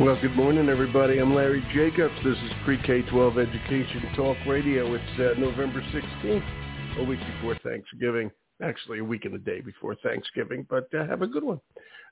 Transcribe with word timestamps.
Well, 0.00 0.18
good 0.22 0.34
morning, 0.34 0.70
everybody. 0.70 1.18
I'm 1.18 1.34
Larry 1.34 1.62
Jacobs. 1.74 2.14
This 2.24 2.38
is 2.38 2.50
Pre-K-12 2.64 3.46
Education 3.46 4.02
Talk 4.16 4.38
Radio. 4.46 4.94
It's 4.94 5.20
uh, 5.20 5.38
November 5.38 5.82
16th, 5.82 6.98
a 6.98 7.04
week 7.04 7.20
before 7.34 7.58
Thanksgiving. 7.62 8.30
Actually, 8.62 9.00
a 9.00 9.04
week 9.04 9.26
and 9.26 9.34
a 9.34 9.38
day 9.38 9.60
before 9.60 9.94
Thanksgiving, 9.96 10.66
but 10.70 10.88
uh, 10.94 11.06
have 11.06 11.20
a 11.20 11.26
good 11.26 11.44
one. 11.44 11.60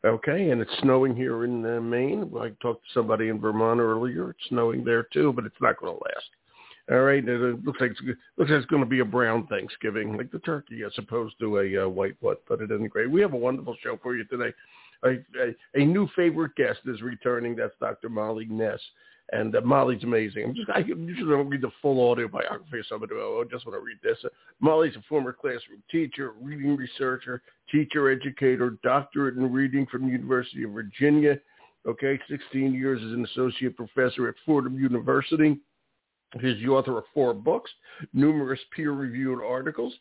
Okay, 0.05 0.51
and 0.51 0.61
it's 0.61 0.71
snowing 0.83 1.17
here 1.17 1.45
in 1.47 1.65
uh, 1.65 1.81
Maine. 1.81 2.31
I 2.39 2.51
talked 2.61 2.85
to 2.85 2.93
somebody 2.93 3.29
in 3.29 3.41
Vermont 3.41 3.81
earlier. 3.81 4.29
It's 4.29 4.49
snowing 4.51 4.85
there 4.85 5.05
too, 5.05 5.33
but 5.33 5.47
it's 5.47 5.61
not 5.63 5.79
going 5.79 5.95
to 5.97 6.05
last. 6.05 6.29
All 6.91 7.01
right, 7.01 7.27
it 7.27 7.65
looks 7.65 7.81
like 7.81 7.93
it's, 7.93 8.01
looks 8.37 8.51
like 8.51 8.59
it's 8.59 8.67
going 8.67 8.85
to 8.85 8.89
be 8.89 9.01
a 9.01 9.07
brown 9.07 9.47
Thanksgiving, 9.47 10.19
like 10.19 10.31
the 10.31 10.41
turkey, 10.41 10.83
as 10.85 10.93
opposed 10.99 11.37
to 11.41 11.61
a 11.61 11.87
uh, 11.87 11.89
white 11.89 12.17
one. 12.21 12.37
But 12.47 12.61
it 12.61 12.71
isn't 12.71 12.89
great. 12.89 13.11
We 13.11 13.23
have 13.23 13.33
a 13.33 13.39
wonderful 13.39 13.75
show 13.83 13.99
for 14.03 14.17
you 14.17 14.25
today 14.25 14.53
a, 15.05 15.11
a, 15.11 15.55
a 15.75 15.85
new 15.85 16.09
favorite 16.15 16.55
guest 16.57 16.81
is 16.87 17.03
returning. 17.03 17.57
That's 17.57 17.75
Dr. 17.81 18.09
Molly 18.09 18.47
Ness. 18.47 18.81
And 19.33 19.55
uh, 19.55 19.61
Molly's 19.61 20.03
amazing. 20.03 20.45
I'm 20.45 20.55
just 20.55 20.71
I 20.71 20.79
usually 20.81 21.31
don't 21.31 21.49
read 21.49 21.63
the 21.63 21.71
full 21.81 22.11
audio 22.11 22.27
biography 22.27 22.81
of 22.81 22.87
somebody. 22.89 23.13
Oh, 23.15 23.45
I 23.47 23.51
just 23.51 23.65
want 23.65 23.79
to 23.79 23.85
read 23.85 23.99
this. 24.03 24.19
Uh, 24.25 24.29
Molly's 24.61 24.97
a 24.97 25.03
former 25.09 25.33
classroom 25.33 25.83
teacher, 25.91 26.33
reading 26.41 26.77
researcher, 26.77 27.41
teacher 27.71 28.11
educator, 28.11 28.77
doctorate 28.83 29.37
in 29.37 29.53
reading 29.53 29.87
from 29.87 30.07
the 30.07 30.13
University 30.13 30.65
of 30.65 30.73
Virginia. 30.73 31.39
Okay, 31.87 32.19
16 32.29 32.75
years 32.75 33.01
as 33.03 33.13
an 33.13 33.25
associate 33.25 33.77
professor 33.77 34.29
at 34.29 34.35
Fordham 34.45 34.79
University. 34.79 35.59
She's 36.35 36.63
the 36.63 36.69
author 36.69 36.97
of 36.99 37.05
four 37.13 37.35
books, 37.35 37.71
numerous 38.13 38.61
peer-reviewed 38.75 39.43
articles. 39.43 39.93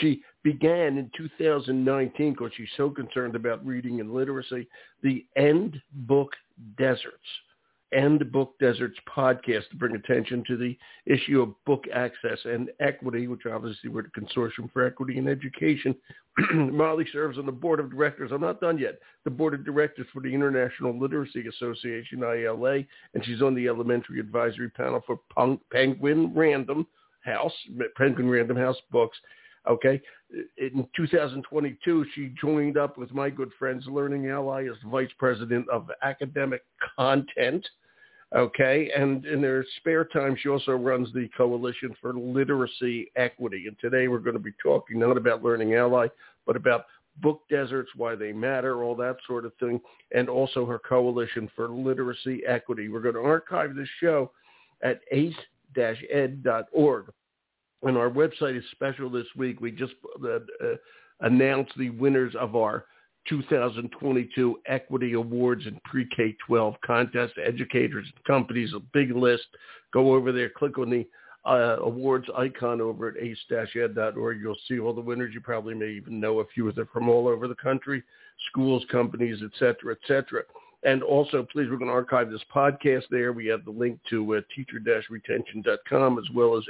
She 0.00 0.22
began 0.42 0.98
in 0.98 1.10
2019 1.16 2.32
because 2.32 2.50
she's 2.56 2.68
so 2.76 2.90
concerned 2.90 3.34
about 3.34 3.64
reading 3.64 4.00
and 4.00 4.12
literacy, 4.12 4.68
the 5.02 5.24
End 5.36 5.80
Book 5.92 6.32
Deserts. 6.76 7.16
End 7.92 8.30
Book 8.32 8.54
Deserts 8.60 8.98
podcast 9.08 9.68
to 9.70 9.76
bring 9.76 9.94
attention 9.94 10.44
to 10.46 10.56
the 10.56 10.76
issue 11.06 11.40
of 11.40 11.54
book 11.64 11.84
access 11.92 12.38
and 12.44 12.70
equity, 12.80 13.26
which 13.26 13.46
obviously 13.50 13.88
we're 13.88 14.02
the 14.02 14.20
Consortium 14.20 14.70
for 14.72 14.84
Equity 14.84 15.18
in 15.18 15.26
Education. 15.26 15.94
Molly 16.52 17.06
serves 17.12 17.38
on 17.38 17.46
the 17.46 17.52
board 17.52 17.80
of 17.80 17.90
directors. 17.90 18.30
I'm 18.32 18.42
not 18.42 18.60
done 18.60 18.78
yet. 18.78 18.98
The 19.24 19.30
board 19.30 19.54
of 19.54 19.64
directors 19.64 20.06
for 20.12 20.20
the 20.20 20.32
International 20.32 20.98
Literacy 20.98 21.46
Association, 21.48 22.22
ILA, 22.22 22.82
and 23.14 23.24
she's 23.24 23.42
on 23.42 23.54
the 23.54 23.68
elementary 23.68 24.20
advisory 24.20 24.70
panel 24.70 25.02
for 25.06 25.20
Penguin 25.72 26.32
Random 26.34 26.86
House, 27.22 27.54
Penguin 27.96 28.28
Random 28.28 28.56
House 28.56 28.78
Books. 28.90 29.18
Okay. 29.68 30.00
In 30.56 30.86
2022, 30.96 32.06
she 32.14 32.34
joined 32.40 32.76
up 32.76 32.96
with 32.96 33.12
my 33.12 33.28
good 33.30 33.50
friends 33.58 33.84
Learning 33.86 34.28
Ally 34.28 34.66
as 34.68 34.76
vice 34.90 35.10
president 35.18 35.68
of 35.68 35.90
academic 36.02 36.62
content. 36.96 37.66
Okay. 38.34 38.90
And 38.94 39.24
in 39.24 39.42
her 39.42 39.64
spare 39.78 40.04
time, 40.04 40.36
she 40.38 40.48
also 40.48 40.72
runs 40.72 41.12
the 41.12 41.28
Coalition 41.36 41.94
for 42.00 42.12
Literacy 42.14 43.10
Equity. 43.16 43.66
And 43.66 43.76
today 43.80 44.08
we're 44.08 44.18
going 44.18 44.36
to 44.36 44.42
be 44.42 44.52
talking 44.62 44.98
not 44.98 45.16
about 45.16 45.42
Learning 45.42 45.74
Ally, 45.74 46.08
but 46.46 46.56
about 46.56 46.84
book 47.20 47.40
deserts, 47.50 47.90
why 47.96 48.14
they 48.14 48.32
matter, 48.32 48.82
all 48.84 48.94
that 48.96 49.16
sort 49.26 49.44
of 49.44 49.52
thing, 49.54 49.80
and 50.14 50.28
also 50.28 50.66
her 50.66 50.78
Coalition 50.78 51.50
for 51.56 51.68
Literacy 51.68 52.42
Equity. 52.46 52.88
We're 52.88 53.00
going 53.00 53.14
to 53.14 53.22
archive 53.22 53.74
this 53.74 53.88
show 54.00 54.30
at 54.82 55.00
ace-ed.org. 55.10 55.46
And 57.82 57.96
our 57.96 58.10
website 58.10 58.58
is 58.58 58.64
special 58.72 59.08
this 59.08 59.26
week. 59.36 59.60
We 59.60 59.70
just 59.70 59.94
uh, 60.22 60.28
uh, 60.28 60.74
announced 61.20 61.72
the 61.76 61.90
winners 61.90 62.34
of 62.38 62.56
our 62.56 62.84
2022 63.28 64.60
Equity 64.66 65.12
Awards 65.14 65.66
and 65.66 65.82
Pre-K-12 65.84 66.76
contest. 66.84 67.34
Educators 67.44 68.06
and 68.14 68.24
companies, 68.24 68.72
a 68.74 68.80
big 68.92 69.14
list. 69.14 69.46
Go 69.92 70.14
over 70.14 70.32
there, 70.32 70.50
click 70.50 70.78
on 70.78 70.90
the 70.90 71.06
uh, 71.44 71.76
awards 71.82 72.26
icon 72.36 72.80
over 72.80 73.08
at 73.08 73.16
ace-ed.org. 73.16 74.40
You'll 74.40 74.56
see 74.68 74.78
all 74.78 74.92
the 74.92 75.00
winners. 75.00 75.32
You 75.32 75.40
probably 75.40 75.74
may 75.74 75.90
even 75.90 76.20
know 76.20 76.40
a 76.40 76.46
few 76.46 76.68
of 76.68 76.74
them 76.74 76.88
from 76.92 77.08
all 77.08 77.26
over 77.26 77.48
the 77.48 77.54
country, 77.54 78.02
schools, 78.50 78.84
companies, 78.90 79.38
et 79.42 79.52
cetera, 79.58 79.92
et 79.92 79.98
cetera. 80.06 80.42
And 80.84 81.02
also, 81.02 81.46
please, 81.50 81.68
we're 81.70 81.76
going 81.76 81.88
to 81.88 81.94
archive 81.94 82.30
this 82.30 82.44
podcast 82.54 83.04
there. 83.10 83.32
We 83.32 83.46
have 83.46 83.64
the 83.64 83.70
link 83.70 83.98
to 84.10 84.36
uh, 84.36 84.40
teacher-retention.com 84.54 86.18
as 86.18 86.24
well 86.34 86.56
as 86.56 86.64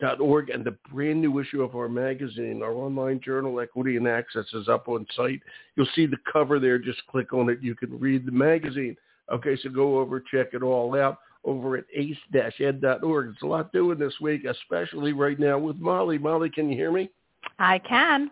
SELtoday.org 0.00 0.50
and 0.50 0.64
the 0.64 0.76
brand 0.92 1.20
new 1.20 1.38
issue 1.38 1.62
of 1.62 1.74
our 1.74 1.88
magazine, 1.88 2.62
our 2.62 2.72
online 2.72 3.20
journal, 3.24 3.60
Equity 3.60 3.96
and 3.96 4.08
Access, 4.08 4.46
is 4.52 4.68
up 4.68 4.88
on 4.88 5.06
site. 5.16 5.40
You'll 5.76 5.88
see 5.94 6.06
the 6.06 6.18
cover 6.30 6.58
there. 6.58 6.78
Just 6.78 7.06
click 7.08 7.32
on 7.32 7.48
it. 7.50 7.58
You 7.62 7.74
can 7.74 7.98
read 7.98 8.26
the 8.26 8.32
magazine. 8.32 8.96
Okay, 9.32 9.56
so 9.62 9.70
go 9.70 9.98
over, 9.98 10.20
check 10.20 10.48
it 10.52 10.62
all 10.62 10.98
out 10.98 11.18
over 11.44 11.76
at 11.76 11.84
ace-ed.org. 11.94 13.30
It's 13.32 13.42
a 13.42 13.46
lot 13.46 13.72
doing 13.72 13.98
this 13.98 14.14
week, 14.20 14.44
especially 14.44 15.12
right 15.12 15.38
now 15.38 15.58
with 15.58 15.76
Molly. 15.76 16.18
Molly, 16.18 16.50
can 16.50 16.68
you 16.68 16.76
hear 16.76 16.92
me? 16.92 17.10
I 17.58 17.78
can. 17.78 18.30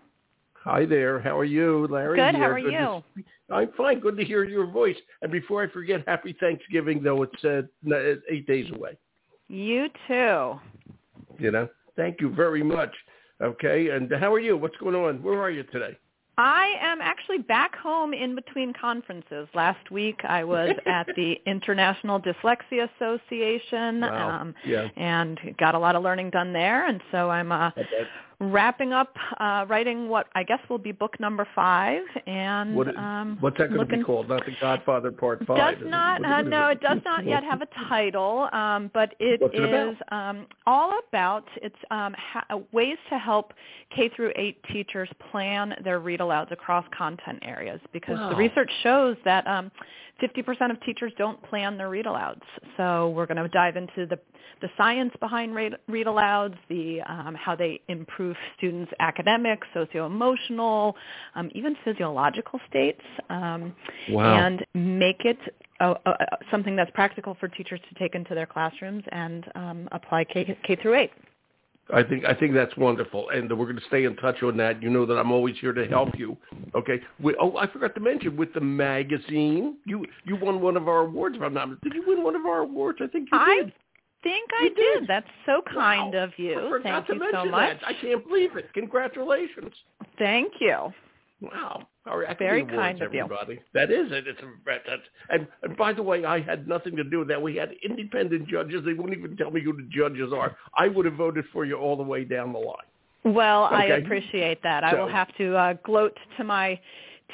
Hi 0.65 0.87
there. 0.87 1.21
How 1.21 1.39
are 1.39 1.45
you, 1.45 1.87
Larry? 1.89 2.19
Good. 2.19 2.35
How 2.35 2.49
are 2.49 2.61
Good 2.61 2.73
you? 2.73 2.79
To, 2.79 3.55
I'm 3.55 3.71
fine. 3.77 4.01
Good 4.01 4.17
to 4.17 4.25
hear 4.25 4.45
your 4.45 4.67
voice. 4.67 4.97
And 5.23 5.31
before 5.31 5.63
I 5.63 5.69
forget, 5.69 6.03
happy 6.07 6.35
Thanksgiving, 6.41 7.03
though 7.03 7.23
it's 7.23 7.45
uh, 7.45 7.63
eight 8.31 8.47
days 8.47 8.71
away. 8.75 8.97
You 9.49 9.89
too. 10.09 10.59
You 11.39 11.51
know, 11.51 11.69
thank 11.97 12.21
you 12.21 12.31
very 12.35 12.63
much. 12.63 12.95
Okay. 13.43 13.91
And 13.91 14.11
how 14.13 14.33
are 14.33 14.41
you? 14.41 14.57
What's 14.57 14.77
going 14.77 14.95
on? 14.95 15.23
Where 15.23 15.41
are 15.41 15.51
you 15.51 15.65
today? 15.65 15.97
I 16.37 16.75
am 16.81 17.01
actually 17.01 17.39
back 17.39 17.77
home 17.77 18.13
in 18.13 18.35
between 18.35 18.73
conferences. 18.73 19.47
Last 19.55 19.91
week 19.93 20.21
I 20.25 20.43
was 20.43 20.71
at 20.87 21.07
the 21.15 21.37
International 21.47 22.21
Dyslexia 22.21 22.89
Association 22.97 24.01
wow. 24.01 24.41
um, 24.41 24.55
yeah. 24.67 24.89
and 24.97 25.39
got 25.59 25.77
a 25.77 25.79
lot 25.79 25.95
of 25.95 26.03
learning 26.03 26.31
done 26.31 26.53
there. 26.53 26.89
And 26.89 27.01
so 27.13 27.31
I'm 27.31 27.53
uh, 27.53 27.71
wrapping 28.41 28.93
up 28.93 29.15
uh, 29.39 29.65
writing 29.69 30.09
what 30.09 30.27
I 30.35 30.43
guess 30.43 30.59
will 30.69 30.79
be 30.79 30.93
book 30.93 31.19
number 31.21 31.47
five. 31.55 32.03
And 32.27 32.75
what, 32.75 32.97
um, 32.97 33.37
what's 33.41 33.59
that 33.59 33.73
going 33.73 33.87
to 33.89 33.97
be 33.97 34.03
called? 34.03 34.29
Not 34.29 34.45
the 34.45 34.53
Godfather 34.61 35.13
Part 35.13 35.45
Five. 35.47 35.79
Does 35.79 35.89
not. 35.89 36.25
Uh, 36.25 36.43
no, 36.43 36.69
it 36.69 36.81
does 36.81 36.99
not 37.05 37.25
yet 37.25 37.45
have 37.45 37.63
a 37.63 37.69
title, 37.89 38.49
um, 38.53 38.91
but 38.93 39.15
it 39.21 39.41
what's 39.41 39.55
is 39.55 39.97
um, 40.11 40.47
all 40.67 40.99
about 41.09 41.45
it's 41.63 41.77
um, 41.91 42.15
ha- 42.19 42.45
uh, 42.51 42.59
ways 42.73 42.99
to 43.11 43.19
help 43.19 43.53
K 43.95 44.11
through 44.15 44.33
eight 44.37 44.63
teachers 44.73 45.09
plan 45.31 45.75
their 45.83 46.01
read 46.01 46.21
alouds 46.21 46.53
across 46.53 46.85
content 46.97 47.39
areas 47.43 47.81
because 47.93 48.19
wow. 48.19 48.31
the 48.31 48.37
research 48.37 48.71
shows 48.83 49.17
that. 49.25 49.47
Um, 50.23 50.29
50% 50.29 50.71
of 50.71 50.81
teachers 50.83 51.13
don't 51.19 51.43
plan 51.43 51.77
their 51.77 51.91
read 51.91 52.07
alouds. 52.07 52.43
So 52.77 53.11
we're 53.11 53.27
going 53.27 53.43
to 53.43 53.49
dive 53.49 53.77
into 53.77 54.07
the, 54.07 54.19
the 54.61 54.69
science 54.77 55.13
behind 55.21 55.55
read, 55.55 55.75
read 55.89 56.07
alouds, 56.07 56.57
the, 56.69 57.01
um, 57.03 57.35
how 57.35 57.55
they 57.57 57.81
improve 57.89 58.37
students' 58.57 58.93
academic, 59.01 59.61
socio-emotional, 59.73 60.97
um, 61.35 61.51
even 61.55 61.77
physiological 61.85 62.61
states, 62.69 63.03
um, 63.31 63.75
wow. 64.11 64.35
and 64.35 64.65
make 64.75 65.25
it 65.25 65.39
uh, 65.81 65.95
uh, 66.07 66.13
something 66.51 66.77
that's 66.77 66.91
practical 66.93 67.37
for 67.41 67.49
teachers 67.49 67.81
to 67.89 67.99
take 67.99 68.15
into 68.15 68.35
their 68.35 68.47
classrooms 68.47 69.03
and 69.11 69.45
um, 69.55 69.89
apply 69.93 70.25
K, 70.25 70.57
K 70.65 70.77
through 70.77 70.95
8. 70.95 71.11
I 71.93 72.03
think 72.03 72.25
I 72.25 72.33
think 72.35 72.55
that's 72.55 72.75
wonderful, 72.77 73.29
and 73.31 73.51
we're 73.51 73.67
going 73.67 73.77
to 73.77 73.87
stay 73.89 74.05
in 74.05 74.17
touch 74.17 74.43
on 74.43 74.57
that. 74.57 74.83
You 74.83 74.89
know 74.89 75.05
that 75.05 75.19
I'm 75.19 75.31
always 75.31 75.57
here 75.61 75.73
to 75.73 75.87
help 75.87 76.19
you. 76.19 76.37
Okay. 76.75 77.01
We, 77.21 77.37
oh, 77.41 77.57
I 77.59 77.67
forgot 77.67 77.95
to 77.95 78.01
mention 78.01 78.37
with 78.37 78.55
the 78.55 78.61
magazine, 78.61 79.77
you 79.85 80.07
you 80.25 80.37
won 80.37 80.61
one 80.63 80.77
of 80.77 80.89
our 80.89 81.01
awards. 81.01 81.37
If 81.37 81.43
I'm 81.43 81.53
not, 81.53 81.81
did 81.83 81.93
you 81.93 82.03
win 82.07 82.23
one 82.23 82.37
of 82.37 82.47
our 82.47 82.61
awards? 82.61 83.01
I 83.03 83.07
think 83.09 83.29
you 83.31 83.39
did. 83.39 83.49
I 83.49 83.57
did. 83.57 83.73
think 84.23 84.51
you 84.51 84.67
I 84.67 84.69
did. 84.69 85.01
did. 85.01 85.09
That's 85.09 85.29
so 85.45 85.63
kind 85.73 86.15
wow. 86.15 86.25
of 86.25 86.31
you. 86.39 86.59
I 86.59 86.71
forgot 86.71 86.83
Thank 86.83 87.07
to 87.09 87.13
you 87.15 87.21
mention 87.21 87.41
so 87.45 87.51
much. 87.51 87.81
That. 87.81 87.89
I 87.89 87.93
can't 88.01 88.27
believe 88.27 88.57
it. 88.57 88.73
Congratulations. 88.73 89.73
Thank 90.19 90.55
you. 90.61 90.93
Wow. 91.41 91.87
All 92.07 92.19
right. 92.19 92.39
Very 92.39 92.65
kind 92.65 93.01
of 93.01 93.15
everybody. 93.15 93.55
you. 93.55 93.61
That 93.73 93.91
is 93.91 94.13
it. 94.13 94.27
It's 94.27 94.41
a, 94.41 94.47
that's, 94.67 95.03
and, 95.31 95.47
and 95.63 95.77
by 95.77 95.93
the 95.93 96.03
way, 96.03 96.25
I 96.25 96.41
had 96.41 96.69
nothing 96.69 96.97
to 96.97 97.05
do 97.05 97.21
with 97.21 97.29
that. 97.29 97.41
We 97.41 97.57
had 97.57 97.71
independent 97.83 98.49
judges. 98.49 98.83
They 98.85 98.95
won't 98.95 99.13
even 99.13 99.37
tell 99.37 99.51
me 99.51 99.63
who 99.63 99.73
the 99.73 99.89
judges 99.91 100.33
are. 100.33 100.57
I 100.77 100.89
would 100.89 101.07
have 101.07 101.15
voted 101.15 101.45
for 101.53 101.65
you 101.65 101.77
all 101.77 101.97
the 101.97 102.03
way 102.03 102.25
down 102.25 102.53
the 102.53 102.59
line. 102.59 102.77
Well, 103.25 103.67
okay. 103.67 103.75
I 103.75 103.85
appreciate 103.97 104.63
that. 104.63 104.85
So, 104.91 104.97
I 104.97 105.01
will 105.01 105.11
have 105.11 105.35
to 105.39 105.57
uh, 105.57 105.75
gloat 105.83 106.17
to 106.37 106.45
my 106.45 106.79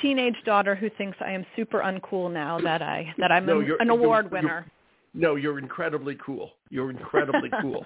teenage 0.00 0.36
daughter 0.44 0.74
who 0.74 0.88
thinks 0.90 1.18
I 1.20 1.32
am 1.32 1.44
super 1.56 1.80
uncool 1.80 2.32
now 2.32 2.60
that 2.60 2.80
I 2.80 3.12
that 3.18 3.32
I'm 3.32 3.44
no, 3.44 3.60
an, 3.60 3.76
an 3.80 3.90
award 3.90 4.30
winner. 4.30 4.66
No, 5.14 5.34
you're 5.34 5.58
incredibly 5.58 6.16
cool. 6.24 6.52
You're 6.70 6.90
incredibly 6.90 7.50
cool. 7.60 7.84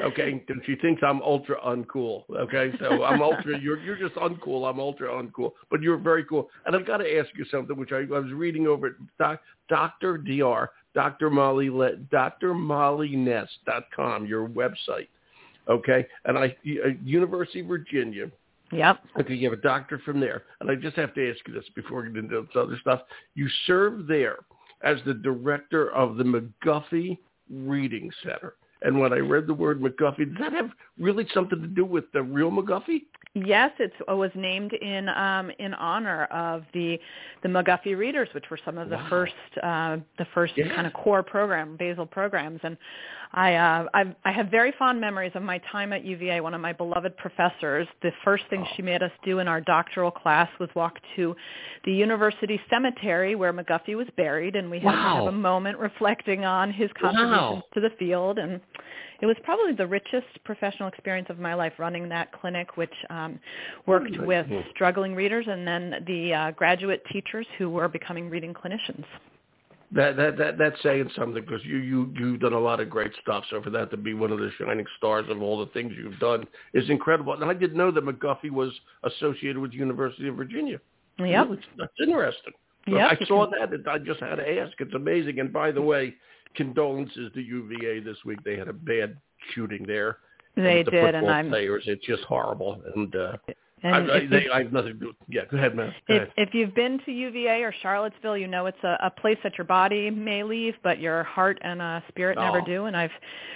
Okay, 0.00 0.42
she 0.64 0.74
thinks 0.76 1.02
I'm 1.06 1.20
ultra 1.20 1.56
uncool. 1.60 2.22
Okay, 2.30 2.72
so 2.80 3.04
I'm 3.04 3.20
ultra. 3.20 3.58
You're 3.60 3.78
you're 3.80 3.98
just 3.98 4.14
uncool. 4.14 4.68
I'm 4.68 4.80
ultra 4.80 5.08
uncool, 5.10 5.52
but 5.70 5.82
you're 5.82 5.98
very 5.98 6.24
cool. 6.24 6.48
And 6.64 6.74
I've 6.74 6.86
got 6.86 6.98
to 6.98 7.18
ask 7.18 7.28
you 7.36 7.44
something, 7.50 7.76
which 7.76 7.92
I, 7.92 7.98
I 7.98 8.18
was 8.18 8.32
reading 8.32 8.66
over 8.66 8.86
at 8.88 8.92
doc, 9.18 9.40
Doctor 9.68 10.16
Dr. 10.16 10.68
Dr. 10.94 11.30
Molly 11.30 11.68
Dr. 12.10 12.54
com, 13.94 14.26
your 14.26 14.48
website. 14.48 15.08
Okay, 15.68 16.06
and 16.24 16.38
I 16.38 16.56
uh, 16.84 16.88
University 17.04 17.60
of 17.60 17.66
Virginia. 17.66 18.30
Yep. 18.72 19.00
Okay, 19.20 19.34
you 19.34 19.50
have 19.50 19.58
a 19.58 19.62
doctor 19.62 19.98
from 19.98 20.18
there, 20.18 20.44
and 20.60 20.70
I 20.70 20.74
just 20.74 20.96
have 20.96 21.14
to 21.14 21.30
ask 21.30 21.46
you 21.46 21.52
this 21.52 21.66
before 21.76 22.00
we 22.00 22.08
get 22.08 22.24
into 22.24 22.40
this 22.40 22.56
other 22.56 22.78
stuff. 22.80 23.02
You 23.34 23.46
serve 23.66 24.06
there 24.06 24.38
as 24.82 24.96
the 25.04 25.14
director 25.14 25.92
of 25.92 26.16
the 26.16 26.24
McGuffey 26.24 27.18
Reading 27.50 28.10
Center. 28.22 28.54
And 28.84 28.98
when 28.98 29.12
I 29.12 29.18
read 29.18 29.46
the 29.46 29.54
word 29.54 29.80
McGuffey, 29.80 30.28
does 30.28 30.38
that 30.40 30.52
have 30.52 30.70
really 30.98 31.26
something 31.32 31.60
to 31.60 31.68
do 31.68 31.84
with 31.84 32.10
the 32.12 32.22
real 32.22 32.50
McGuffey? 32.50 33.02
Yes, 33.34 33.70
it 33.78 33.92
was 34.08 34.30
named 34.34 34.74
in 34.74 35.08
um, 35.08 35.50
in 35.58 35.72
honor 35.74 36.24
of 36.24 36.64
the 36.74 36.98
the 37.42 37.48
McGuffey 37.48 37.96
Readers, 37.96 38.28
which 38.34 38.44
were 38.50 38.58
some 38.62 38.76
of 38.76 38.90
the 38.90 38.96
wow. 38.96 39.06
first 39.08 39.32
uh, 39.62 39.96
the 40.18 40.26
first 40.34 40.52
yeah. 40.56 40.74
kind 40.74 40.86
of 40.86 40.92
core 40.92 41.22
program 41.22 41.76
basal 41.78 42.04
programs. 42.04 42.60
And 42.62 42.76
I 43.34 43.54
uh, 43.54 43.86
I've, 43.94 44.14
I 44.24 44.32
have 44.32 44.48
very 44.50 44.72
fond 44.78 45.00
memories 45.00 45.32
of 45.34 45.42
my 45.42 45.58
time 45.70 45.92
at 45.92 46.04
UVA. 46.04 46.40
One 46.40 46.54
of 46.54 46.60
my 46.60 46.72
beloved 46.72 47.16
professors, 47.16 47.88
the 48.02 48.10
first 48.24 48.44
thing 48.50 48.64
oh. 48.66 48.72
she 48.76 48.82
made 48.82 49.02
us 49.02 49.10
do 49.24 49.38
in 49.38 49.48
our 49.48 49.60
doctoral 49.60 50.10
class 50.10 50.48
was 50.60 50.68
walk 50.74 50.98
to 51.16 51.34
the 51.84 51.92
university 51.92 52.60
cemetery 52.68 53.34
where 53.34 53.52
McGuffey 53.52 53.96
was 53.96 54.06
buried, 54.16 54.56
and 54.56 54.70
we 54.70 54.78
had 54.78 54.86
wow. 54.86 54.92
to 54.92 55.24
have 55.24 55.34
a 55.34 55.36
moment 55.36 55.78
reflecting 55.78 56.44
on 56.44 56.70
his 56.70 56.90
contributions 57.00 57.40
wow. 57.40 57.62
to 57.74 57.80
the 57.80 57.90
field 57.98 58.38
and 58.38 58.60
it 59.22 59.26
was 59.26 59.36
probably 59.44 59.72
the 59.72 59.86
richest 59.86 60.26
professional 60.44 60.88
experience 60.88 61.28
of 61.30 61.38
my 61.38 61.54
life 61.54 61.74
running 61.78 62.08
that 62.08 62.32
clinic, 62.32 62.76
which 62.76 62.92
um, 63.08 63.38
worked 63.86 64.16
oh, 64.20 64.26
with 64.26 64.46
struggling 64.74 65.14
readers 65.14 65.46
and 65.48 65.64
then 65.66 66.02
the 66.08 66.34
uh, 66.34 66.50
graduate 66.50 67.04
teachers 67.12 67.46
who 67.56 67.70
were 67.70 67.86
becoming 67.86 68.28
reading 68.28 68.52
clinicians. 68.52 69.04
That 69.94 70.16
that 70.16 70.38
that 70.38 70.58
that's 70.58 70.82
saying 70.82 71.10
something 71.14 71.44
because 71.44 71.64
you 71.64 71.76
you 71.76 72.14
you've 72.18 72.40
done 72.40 72.54
a 72.54 72.58
lot 72.58 72.80
of 72.80 72.88
great 72.88 73.12
stuff. 73.20 73.44
So 73.50 73.60
for 73.60 73.70
that 73.70 73.90
to 73.90 73.96
be 73.96 74.14
one 74.14 74.32
of 74.32 74.38
the 74.38 74.50
shining 74.58 74.86
stars 74.96 75.26
of 75.28 75.42
all 75.42 75.58
the 75.58 75.70
things 75.72 75.92
you've 75.96 76.18
done 76.18 76.46
is 76.72 76.88
incredible. 76.88 77.34
And 77.34 77.44
I 77.44 77.52
didn't 77.52 77.76
know 77.76 77.90
that 77.90 78.04
McGuffey 78.04 78.50
was 78.50 78.72
associated 79.04 79.58
with 79.58 79.72
the 79.72 79.76
University 79.76 80.28
of 80.28 80.36
Virginia. 80.36 80.80
Yeah, 81.18 81.44
that's 81.76 81.92
interesting. 82.00 82.54
So 82.88 82.96
yep. 82.96 83.18
I 83.20 83.24
saw 83.26 83.46
that 83.50 83.72
and 83.72 83.86
I 83.86 83.98
just 83.98 84.20
had 84.20 84.36
to 84.36 84.60
ask. 84.60 84.72
It's 84.80 84.94
amazing. 84.94 85.40
And 85.40 85.52
by 85.52 85.70
the 85.70 85.82
way, 85.82 86.14
condolences 86.54 87.30
to 87.34 87.40
UVA 87.40 88.00
this 88.00 88.16
week. 88.24 88.42
They 88.44 88.56
had 88.56 88.68
a 88.68 88.72
bad 88.72 89.16
shooting 89.54 89.84
there. 89.86 90.18
They 90.56 90.82
the 90.82 90.90
did, 90.90 91.14
and 91.14 91.30
I'm 91.30 91.48
players. 91.48 91.84
It's 91.86 92.04
just 92.04 92.24
horrible. 92.24 92.82
And 92.94 93.14
uh, 93.16 93.36
and 93.82 93.94
I, 94.10 94.16
I, 94.16 94.26
they, 94.26 94.48
I 94.52 94.62
have 94.62 94.72
nothing 94.72 94.94
to 94.94 94.98
do. 94.98 95.12
Yeah, 95.28 95.42
go 95.50 95.56
ahead, 95.56 95.74
man. 95.74 95.94
Go 96.08 96.14
if, 96.14 96.22
ahead. 96.22 96.32
if 96.36 96.54
you've 96.54 96.74
been 96.74 97.00
to 97.04 97.12
UVA 97.12 97.62
or 97.62 97.74
Charlottesville, 97.82 98.36
you 98.36 98.46
know 98.46 98.66
it's 98.66 98.82
a, 98.84 98.96
a 99.02 99.10
place 99.10 99.38
that 99.42 99.58
your 99.58 99.64
body 99.64 100.10
may 100.10 100.42
leave, 100.42 100.74
but 100.82 101.00
your 101.00 101.24
heart 101.24 101.58
and 101.62 101.82
uh, 101.82 102.00
spirit 102.08 102.38
never 102.38 102.60
Oh. 102.60 102.64
do. 102.64 102.84
And 102.86 102.96
I've 102.96 103.10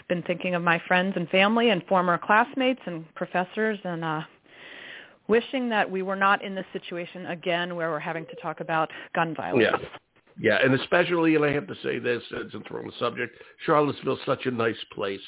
been 0.09 0.23
thinking 0.23 0.55
of 0.55 0.63
my 0.63 0.81
friends 0.89 1.15
and 1.17 1.29
family 1.29 1.71
and 1.71 1.83
former 1.85 2.19
classmates 2.19 2.81
and 2.87 3.05
professors, 3.15 3.79
and 3.85 4.05
uh, 4.05 4.23
wishing 5.29 5.69
that 5.71 5.91
we 5.91 6.03
were 6.03 6.17
not 6.17 6.43
in 6.45 6.55
this 6.55 6.67
situation 6.73 7.27
again, 7.27 7.77
where 7.77 7.91
we're 7.91 7.99
having 7.99 8.27
to 8.27 8.35
talk 8.43 8.61
about 8.61 8.91
gun 9.15 9.35
violence. 9.35 9.65
Yeah. 9.83 9.89
Yeah, 10.39 10.59
and 10.63 10.75
especially, 10.75 11.35
and 11.35 11.43
I 11.47 11.51
have 11.53 11.67
to 11.67 11.75
say 11.83 11.99
this, 11.99 12.23
since 12.31 12.63
we're 12.71 12.81
on 12.81 12.87
the 12.89 12.93
subject, 12.99 13.35
Charlottesville's 13.65 14.19
such 14.27 14.45
a 14.45 14.51
nice 14.51 14.77
place. 14.93 15.19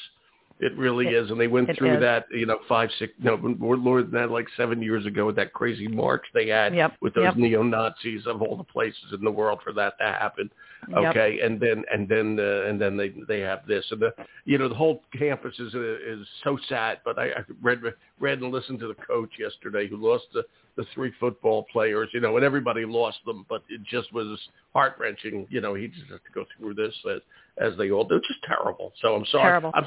It 0.59 0.75
really 0.75 1.07
It- 1.07 1.13
is, 1.13 1.31
and 1.31 1.39
they 1.39 1.47
went 1.47 1.73
through 1.77 1.95
is. 1.95 1.99
that, 2.01 2.29
you 2.31 2.45
know, 2.45 2.59
five, 2.67 2.91
six, 2.99 3.13
no, 3.19 3.37
more 3.37 3.77
more 3.77 4.01
than 4.01 4.11
that, 4.11 4.29
like 4.29 4.47
seven 4.57 4.81
years 4.81 5.05
ago 5.05 5.25
with 5.25 5.37
that 5.37 5.53
crazy 5.53 5.87
march 5.87 6.25
they 6.33 6.47
had 6.47 6.75
Yep, 6.75 6.97
with 6.99 7.13
those 7.13 7.23
yep. 7.23 7.37
neo 7.37 7.63
Nazis 7.63 8.27
of 8.27 8.41
all 8.41 8.57
the 8.57 8.63
places 8.65 9.13
in 9.13 9.23
the 9.23 9.31
world 9.31 9.61
for 9.63 9.71
that 9.73 9.97
to 9.99 10.03
happen. 10.03 10.51
Yep. 10.89 10.97
Okay, 11.15 11.39
and 11.41 11.59
then 11.59 11.85
and 11.91 12.09
then 12.09 12.37
uh, 12.39 12.67
and 12.67 12.79
then 12.79 12.97
they 12.97 13.09
they 13.27 13.39
have 13.39 13.65
this, 13.67 13.89
and 13.91 14.01
the 14.01 14.13
you 14.43 14.57
know 14.57 14.67
the 14.67 14.75
whole 14.75 15.01
campus 15.17 15.57
is 15.59 15.73
uh, 15.73 15.79
is 15.79 16.27
so 16.43 16.57
sad. 16.67 16.99
But 17.05 17.17
I, 17.17 17.29
I 17.29 17.43
read 17.61 17.81
read 18.19 18.41
and 18.41 18.51
listened 18.51 18.79
to 18.81 18.87
the 18.87 18.95
coach 18.95 19.31
yesterday 19.39 19.87
who 19.87 19.95
lost 19.95 20.25
the 20.33 20.43
the 20.75 20.85
three 20.93 21.11
football 21.19 21.65
players, 21.71 22.09
you 22.13 22.21
know, 22.21 22.35
and 22.37 22.45
everybody 22.45 22.85
lost 22.85 23.19
them, 23.25 23.45
but 23.49 23.63
it 23.69 23.81
just 23.83 24.13
was 24.13 24.39
heart 24.73 24.95
wrenching. 24.97 25.45
You 25.49 25.59
know, 25.59 25.73
he 25.73 25.87
just 25.87 26.09
has 26.09 26.19
to 26.25 26.31
go 26.33 26.45
through 26.57 26.73
this 26.75 26.93
as, 27.13 27.21
as 27.57 27.77
they 27.77 27.91
all 27.91 28.05
do. 28.05 28.15
It's 28.15 28.27
just 28.27 28.43
terrible. 28.43 28.93
So 29.01 29.15
I'm 29.15 29.25
sorry. 29.25 29.49
Terrible. 29.49 29.71
I'm, 29.73 29.85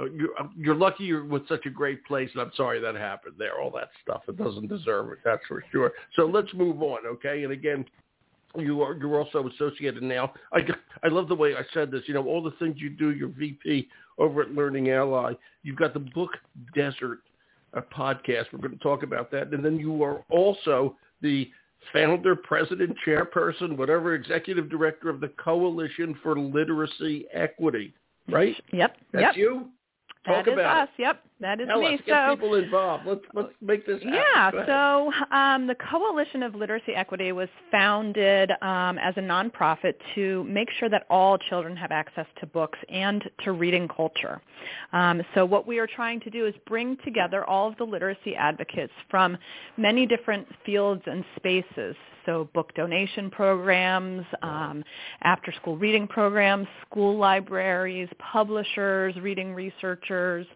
you're, 0.00 0.30
you're 0.56 0.74
lucky 0.74 1.04
you're 1.04 1.24
with 1.24 1.46
such 1.48 1.66
a 1.66 1.70
great 1.70 2.04
place, 2.04 2.30
and 2.32 2.42
I'm 2.42 2.52
sorry 2.56 2.80
that 2.80 2.94
happened 2.94 3.34
there. 3.38 3.60
All 3.60 3.70
that 3.72 3.90
stuff, 4.02 4.22
it 4.28 4.36
doesn't 4.36 4.68
deserve 4.68 5.12
it. 5.12 5.18
That's 5.24 5.42
for 5.46 5.62
sure. 5.70 5.92
So 6.16 6.26
let's 6.26 6.52
move 6.54 6.82
on, 6.82 7.06
okay? 7.06 7.44
And 7.44 7.52
again, 7.52 7.84
you 8.56 8.82
are 8.82 8.96
you're 8.96 9.18
also 9.18 9.48
associated 9.48 10.02
now. 10.02 10.32
I 10.52 10.60
I 11.02 11.08
love 11.08 11.28
the 11.28 11.34
way 11.34 11.54
I 11.54 11.62
said 11.72 11.90
this. 11.90 12.02
You 12.06 12.14
know, 12.14 12.26
all 12.26 12.42
the 12.42 12.52
things 12.52 12.76
you 12.78 12.90
do. 12.90 13.10
You're 13.10 13.28
VP 13.28 13.88
over 14.18 14.42
at 14.42 14.52
Learning 14.52 14.90
Ally. 14.90 15.34
You've 15.62 15.76
got 15.76 15.94
the 15.94 16.00
Book 16.00 16.30
Desert 16.74 17.20
uh, 17.74 17.80
podcast. 17.94 18.46
We're 18.52 18.58
going 18.58 18.76
to 18.76 18.82
talk 18.82 19.02
about 19.02 19.30
that, 19.32 19.52
and 19.52 19.64
then 19.64 19.78
you 19.78 20.02
are 20.02 20.24
also 20.30 20.96
the 21.20 21.50
founder, 21.92 22.36
president, 22.36 22.96
chairperson, 23.06 23.76
whatever, 23.76 24.14
executive 24.14 24.70
director 24.70 25.08
of 25.08 25.20
the 25.20 25.28
Coalition 25.42 26.16
for 26.22 26.38
Literacy 26.38 27.26
Equity. 27.32 27.94
Right? 28.28 28.54
Yep. 28.72 28.96
That's 29.12 29.22
yep. 29.22 29.36
you. 29.36 29.68
Talk 30.24 30.44
That 30.44 30.52
is 30.52 30.58
about 30.58 30.82
us. 30.82 30.88
Yep. 30.98 31.24
That 31.42 31.60
is 31.60 31.66
Tell 31.66 31.80
me. 31.80 31.94
us. 31.94 32.00
Get 32.06 32.28
so 32.28 32.36
people 32.36 32.54
involved. 32.54 33.04
Let's 33.04 33.20
let's 33.34 33.48
make 33.60 33.84
this 33.84 34.00
happen. 34.02 34.60
Yeah, 34.64 34.66
so 34.66 35.12
um, 35.36 35.66
the 35.66 35.74
Coalition 35.90 36.44
of 36.44 36.54
Literacy 36.54 36.94
Equity 36.94 37.32
was 37.32 37.48
founded 37.70 38.52
um, 38.62 38.96
as 38.98 39.12
a 39.16 39.20
nonprofit 39.20 39.94
to 40.14 40.44
make 40.44 40.68
sure 40.78 40.88
that 40.88 41.04
all 41.10 41.36
children 41.36 41.76
have 41.76 41.90
access 41.90 42.26
to 42.40 42.46
books 42.46 42.78
and 42.88 43.28
to 43.44 43.52
reading 43.52 43.88
culture. 43.88 44.40
Um, 44.92 45.20
so 45.34 45.44
what 45.44 45.66
we 45.66 45.80
are 45.80 45.88
trying 45.88 46.20
to 46.20 46.30
do 46.30 46.46
is 46.46 46.54
bring 46.66 46.96
together 47.04 47.44
all 47.44 47.68
of 47.68 47.76
the 47.76 47.84
literacy 47.84 48.36
advocates 48.36 48.92
from 49.10 49.36
many 49.76 50.06
different 50.06 50.46
fields 50.64 51.02
and 51.06 51.24
spaces. 51.36 51.96
So 52.24 52.48
book 52.54 52.72
donation 52.76 53.30
programs, 53.30 54.24
um, 54.42 54.84
after-school 55.22 55.76
reading 55.76 56.06
programs, 56.06 56.68
school 56.88 57.18
libraries, 57.18 58.08
publishers, 58.20 59.16
reading 59.16 59.52
researchers, 59.52 60.46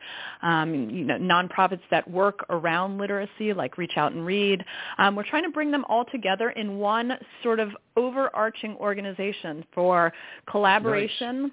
um, 0.43 0.76
you 0.77 1.05
know, 1.05 1.19
nonprofits 1.19 1.81
that 1.91 2.09
work 2.11 2.45
around 2.51 2.99
literacy, 2.99 3.53
like 3.53 3.79
Reach 3.79 3.97
Out 3.97 4.13
and 4.13 4.25
Read. 4.25 4.65
Um, 4.99 5.17
we're 5.17 5.29
trying 5.29 5.45
to 5.45 5.51
bring 5.51 5.71
them 5.71 5.85
all 5.89 6.05
together 6.05 6.51
in 6.51 6.79
one 6.79 7.13
sort 7.43 7.61
of 7.61 7.71
overarching 7.97 8.77
organization 8.77 9.65
for 9.75 10.13
collaboration, 10.51 11.51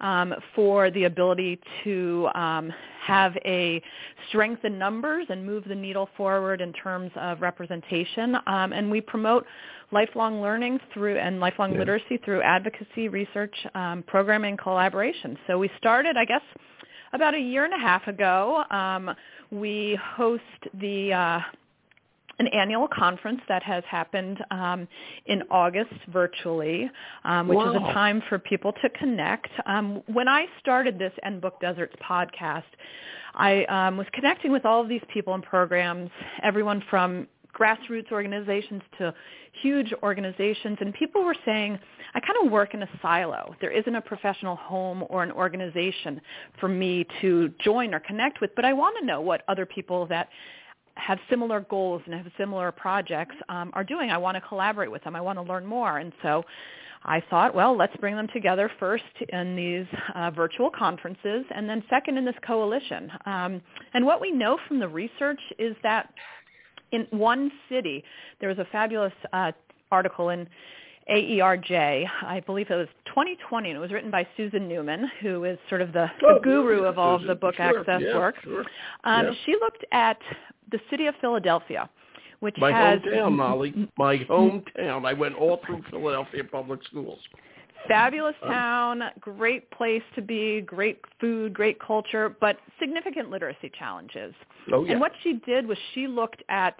um, 0.00 0.34
for 0.54 0.90
the 0.90 1.04
ability 1.04 1.58
to 1.84 2.28
um, 2.34 2.72
have 3.04 3.36
a 3.44 3.82
strength 4.28 4.64
in 4.64 4.78
numbers 4.78 5.26
and 5.28 5.44
move 5.44 5.64
the 5.66 5.74
needle 5.74 6.08
forward 6.16 6.60
in 6.60 6.72
terms 6.72 7.10
of 7.16 7.40
representation. 7.40 8.36
Um, 8.46 8.72
and 8.72 8.90
we 8.90 9.00
promote 9.00 9.46
lifelong 9.92 10.40
learning 10.42 10.80
through 10.92 11.16
and 11.18 11.40
lifelong 11.40 11.72
Yeah. 11.72 11.80
literacy 11.80 12.16
through 12.18 12.42
advocacy, 12.42 13.08
research, 13.08 13.54
um, 13.74 14.02
programming, 14.02 14.56
collaboration. 14.56 15.38
So 15.46 15.58
we 15.58 15.70
started, 15.78 16.16
I 16.16 16.24
guess, 16.24 16.42
about 17.12 17.34
a 17.34 17.38
year 17.38 17.64
and 17.64 17.74
a 17.74 17.78
half 17.78 18.06
ago. 18.06 18.64
Um, 18.70 19.10
we 19.50 19.98
host 20.16 20.42
the 20.80 21.12
uh, 21.12 21.40
an 22.38 22.48
annual 22.48 22.88
conference 22.88 23.40
that 23.48 23.62
has 23.62 23.82
happened 23.88 24.44
um, 24.50 24.86
in 25.26 25.42
August 25.50 25.94
virtually, 26.08 26.90
um, 27.24 27.48
which 27.48 27.58
is 27.58 27.74
a 27.74 27.92
time 27.94 28.22
for 28.28 28.38
people 28.38 28.72
to 28.82 28.90
connect. 28.90 29.48
Um, 29.64 30.02
when 30.06 30.28
I 30.28 30.46
started 30.60 30.98
this 30.98 31.12
End 31.24 31.40
Book 31.40 31.58
Deserts 31.60 31.94
podcast, 32.06 32.64
I 33.34 33.64
um, 33.66 33.96
was 33.96 34.06
connecting 34.12 34.50
with 34.50 34.64
all 34.64 34.82
of 34.82 34.88
these 34.88 35.02
people 35.12 35.34
and 35.34 35.42
programs, 35.42 36.10
everyone 36.42 36.82
from 36.88 37.26
grassroots 37.56 38.12
organizations 38.12 38.82
to 38.98 39.14
huge 39.62 39.92
organizations, 40.02 40.76
and 40.80 40.92
people 40.94 41.24
were 41.24 41.36
saying, 41.44 41.78
I 42.14 42.20
kind 42.20 42.44
of 42.44 42.52
work 42.52 42.74
in 42.74 42.82
a 42.82 42.88
silo. 43.00 43.54
There 43.60 43.70
isn't 43.70 43.94
a 43.94 44.00
professional 44.00 44.56
home 44.56 45.04
or 45.08 45.22
an 45.22 45.32
organization 45.32 46.20
for 46.60 46.68
me 46.68 47.06
to 47.20 47.52
join 47.64 47.94
or 47.94 48.00
connect 48.00 48.40
with, 48.40 48.50
but 48.54 48.64
I 48.64 48.72
want 48.72 48.96
to 49.00 49.06
know 49.06 49.20
what 49.20 49.42
other 49.48 49.66
people 49.66 50.06
that 50.06 50.28
have 50.96 51.18
similar 51.28 51.60
goals 51.60 52.02
and 52.06 52.14
have 52.14 52.26
similar 52.38 52.72
projects 52.72 53.34
um, 53.48 53.70
are 53.74 53.84
doing. 53.84 54.10
I 54.10 54.18
want 54.18 54.36
to 54.36 54.40
collaborate 54.40 54.90
with 54.90 55.04
them. 55.04 55.14
I 55.14 55.20
want 55.20 55.38
to 55.38 55.42
learn 55.42 55.66
more. 55.66 55.98
And 55.98 56.12
so 56.22 56.42
I 57.04 57.22
thought, 57.30 57.54
well, 57.54 57.76
let's 57.76 57.96
bring 57.98 58.16
them 58.16 58.28
together 58.32 58.70
first 58.80 59.04
in 59.28 59.54
these 59.54 59.86
uh, 60.14 60.30
virtual 60.30 60.70
conferences 60.70 61.44
and 61.54 61.68
then 61.68 61.82
second 61.88 62.18
in 62.18 62.24
this 62.24 62.34
coalition. 62.46 63.10
Um, 63.26 63.62
and 63.94 64.04
what 64.04 64.20
we 64.20 64.30
know 64.30 64.58
from 64.66 64.80
the 64.80 64.88
research 64.88 65.40
is 65.58 65.76
that 65.82 66.12
in 66.92 67.06
one 67.10 67.50
city, 67.68 68.04
there 68.40 68.48
was 68.48 68.58
a 68.58 68.66
fabulous 68.72 69.12
uh, 69.32 69.52
article 69.90 70.30
in 70.30 70.48
AERJ, 71.10 72.06
I 72.22 72.40
believe 72.46 72.68
it 72.70 72.74
was 72.74 72.88
2020, 73.06 73.70
and 73.70 73.76
it 73.76 73.80
was 73.80 73.92
written 73.92 74.10
by 74.10 74.26
Susan 74.36 74.68
Neuman, 74.68 75.04
who 75.22 75.44
is 75.44 75.56
sort 75.68 75.80
of 75.80 75.92
the, 75.92 76.10
the 76.20 76.26
Oh, 76.26 76.40
guru 76.42 76.82
of 76.82 76.98
all 76.98 77.14
of 77.14 77.22
the 77.22 77.34
book 77.34 77.54
Sure, 77.54 77.80
access 77.80 78.02
yeah, 78.04 78.16
work. 78.16 78.34
Sure. 78.42 78.64
Um, 79.04 79.26
Yeah. 79.26 79.32
She 79.44 79.52
looked 79.52 79.84
at 79.92 80.18
the 80.72 80.80
city 80.90 81.06
of 81.06 81.14
Philadelphia, 81.20 81.88
which 82.40 82.56
My 82.58 82.72
has 82.72 82.98
hometown, 83.00 83.32
Molly. 83.36 83.88
My 83.96 84.18
hometown. 84.18 85.06
I 85.06 85.12
went 85.12 85.36
all 85.36 85.60
through 85.64 85.82
Philadelphia 85.90 86.42
public 86.42 86.82
schools. 86.84 87.20
Fabulous 87.88 88.34
town, 88.42 89.02
great 89.20 89.70
place 89.70 90.02
to 90.14 90.22
be, 90.22 90.60
great 90.60 91.00
food, 91.20 91.54
great 91.54 91.80
culture, 91.80 92.34
but 92.40 92.58
significant 92.78 93.30
literacy 93.30 93.70
challenges. 93.78 94.34
Oh, 94.72 94.84
yeah. 94.84 94.92
And 94.92 95.00
what 95.00 95.12
she 95.22 95.34
did 95.46 95.66
was 95.66 95.78
she 95.94 96.06
looked 96.06 96.42
at 96.48 96.76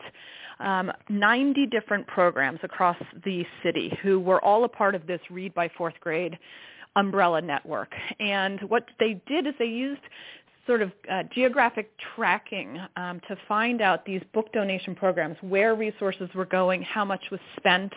um, 0.60 0.90
90 1.08 1.66
different 1.66 2.06
programs 2.06 2.60
across 2.62 2.96
the 3.24 3.44
city 3.62 3.96
who 4.02 4.18
were 4.18 4.42
all 4.44 4.64
a 4.64 4.68
part 4.68 4.94
of 4.94 5.06
this 5.06 5.20
Read 5.30 5.54
by 5.54 5.68
Fourth 5.76 5.94
Grade 6.00 6.38
umbrella 6.96 7.42
network. 7.42 7.92
And 8.20 8.60
what 8.68 8.86
they 8.98 9.20
did 9.26 9.46
is 9.46 9.54
they 9.58 9.66
used 9.66 10.00
sort 10.66 10.82
of 10.82 10.92
uh, 11.10 11.22
geographic 11.34 11.90
tracking 12.14 12.78
um, 12.96 13.20
to 13.28 13.36
find 13.46 13.80
out 13.80 14.04
these 14.04 14.22
book 14.34 14.52
donation 14.52 14.94
programs, 14.94 15.36
where 15.40 15.74
resources 15.74 16.28
were 16.34 16.44
going, 16.46 16.82
how 16.82 17.04
much 17.04 17.22
was 17.30 17.40
spent, 17.56 17.92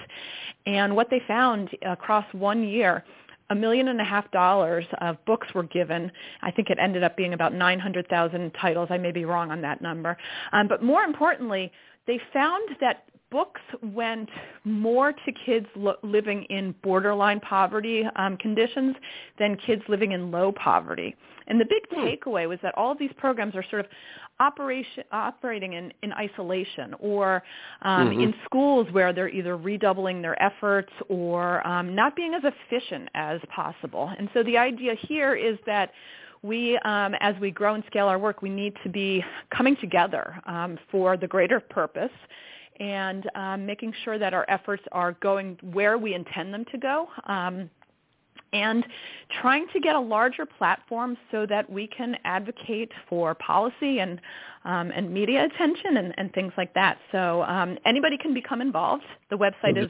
and 0.66 0.96
what 0.96 1.10
they 1.10 1.22
found 1.28 1.70
across 1.84 2.26
one 2.34 2.64
year 2.64 3.04
a 3.52 3.56
million 3.56 3.88
and 3.88 4.00
a 4.00 4.04
half 4.04 4.30
dollars 4.32 4.86
of 5.02 5.18
books 5.26 5.48
were 5.56 5.64
given. 5.64 6.12
I 6.42 6.52
think 6.52 6.70
it 6.70 6.78
ended 6.80 7.04
up 7.04 7.18
being 7.18 7.34
about 7.34 7.54
900,000 7.54 8.52
titles. 8.62 8.90
I 8.92 8.98
may 8.98 9.12
be 9.12 9.26
wrong 9.26 9.50
on 9.52 9.62
that 9.62 9.82
number. 9.82 10.18
Um, 10.52 10.68
but 10.68 10.84
more 10.84 11.02
importantly, 11.02 11.72
they 12.06 12.20
found 12.32 12.70
that 12.80 13.09
books 13.32 13.62
went 13.82 14.30
more 14.64 15.12
to 15.14 15.32
kids 15.46 15.68
lo- 15.76 15.98
living 16.04 16.44
in 16.46 16.74
borderline 16.84 17.40
poverty 17.40 18.04
um, 18.16 18.38
conditions 18.38 18.96
than 19.38 19.56
kids 19.58 19.82
living 19.88 20.14
in 20.14 20.32
low 20.32 20.52
poverty. 20.52 21.16
And 21.48 21.60
the 21.60 21.66
big 21.66 21.84
hmm. 21.90 22.02
takeaway 22.02 22.48
was 22.48 22.60
that 22.62 22.76
all 22.78 22.92
of 22.92 23.00
these 23.00 23.12
programs 23.18 23.56
are 23.56 23.64
sort 23.70 23.82
of 23.82 23.88
operation, 24.40 25.04
operating 25.12 25.74
in, 25.74 25.92
in 26.02 26.14
isolation 26.14 26.96
or 27.00 27.44
um, 27.82 28.10
mm-hmm. 28.10 28.22
in 28.22 28.34
schools 28.46 28.88
where 28.92 29.12
they're 29.12 29.30
either 29.30 29.58
redoubling 29.58 30.22
their 30.22 30.42
efforts 30.42 30.92
or 31.10 31.66
um, 31.68 31.94
not 31.94 32.16
being 32.16 32.34
as 32.34 32.44
efficient 32.44 33.10
as 33.16 33.42
possible. 33.54 34.12
And 34.18 34.30
so 34.34 34.44
the 34.44 34.58
idea 34.58 34.96
here 35.08 35.36
is 35.36 35.58
that 35.66 35.92
we, 36.42 36.78
um, 36.86 37.16
as 37.20 37.36
we 37.42 37.52
grow 37.52 37.74
and 37.74 37.84
scale 37.88 38.08
our 38.08 38.18
work, 38.18 38.42
we 38.42 38.50
need 38.50 38.74
to 38.84 38.90
be 38.90 39.24
coming 39.54 39.76
together 39.76 40.40
um, 40.46 40.80
for 40.90 41.18
the 41.18 41.28
greater 41.28 41.60
purpose 41.60 42.12
and 42.80 43.30
um, 43.36 43.66
making 43.66 43.94
sure 44.04 44.18
that 44.18 44.34
our 44.34 44.46
efforts 44.48 44.84
are 44.92 45.14
going 45.14 45.58
where 45.72 45.98
we 45.98 46.14
intend 46.14 46.54
them 46.54 46.66
to 46.72 46.78
go. 46.78 47.08
Um, 47.26 47.70
and 48.52 48.84
trying 49.42 49.68
to 49.74 49.80
get 49.80 49.96
a 49.96 50.00
larger 50.00 50.46
platform 50.46 51.16
so 51.32 51.46
that 51.46 51.70
we 51.70 51.88
can 51.88 52.16
advocate 52.24 52.92
for 53.08 53.36
policy 53.36 54.00
and 54.00 54.20
um, 54.66 54.92
and 54.92 55.14
media 55.14 55.46
attention 55.46 55.98
and, 55.98 56.14
and 56.18 56.34
things 56.34 56.52
like 56.58 56.74
that. 56.74 56.98
So 57.12 57.44
um, 57.44 57.78
anybody 57.86 58.18
can 58.18 58.34
become 58.34 58.62
involved. 58.62 59.04
The 59.30 59.38
website 59.38 59.78
is 59.78 59.90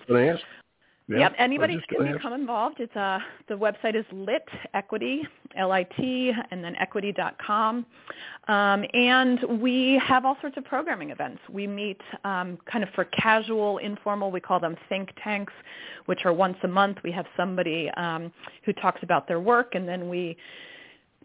yeah, 1.09 1.19
yep, 1.19 1.35
anybody 1.37 1.81
can 1.89 2.13
become 2.13 2.33
involved. 2.33 2.79
It's 2.79 2.95
uh, 2.95 3.19
the 3.47 3.55
website 3.55 3.95
is 3.95 4.05
lit 4.11 4.47
equity, 4.73 5.27
L-I-T, 5.55 6.33
and 6.51 6.63
then 6.63 6.75
equity. 6.75 6.89
equity.com. 7.09 7.85
Um, 8.47 8.83
and 8.93 9.61
we 9.61 10.01
have 10.03 10.25
all 10.25 10.37
sorts 10.41 10.57
of 10.57 10.65
programming 10.65 11.11
events. 11.11 11.39
We 11.49 11.67
meet 11.67 12.01
um, 12.23 12.57
kind 12.69 12.83
of 12.83 12.89
for 12.95 13.05
casual, 13.05 13.77
informal, 13.77 14.31
we 14.31 14.39
call 14.39 14.59
them 14.59 14.75
think 14.89 15.09
tanks, 15.23 15.53
which 16.07 16.25
are 16.25 16.33
once 16.33 16.57
a 16.63 16.67
month. 16.67 16.97
We 17.03 17.11
have 17.11 17.25
somebody 17.37 17.89
um, 17.91 18.31
who 18.65 18.73
talks 18.73 19.03
about 19.03 19.27
their 19.27 19.39
work, 19.39 19.75
and 19.75 19.87
then 19.87 20.09
we 20.09 20.35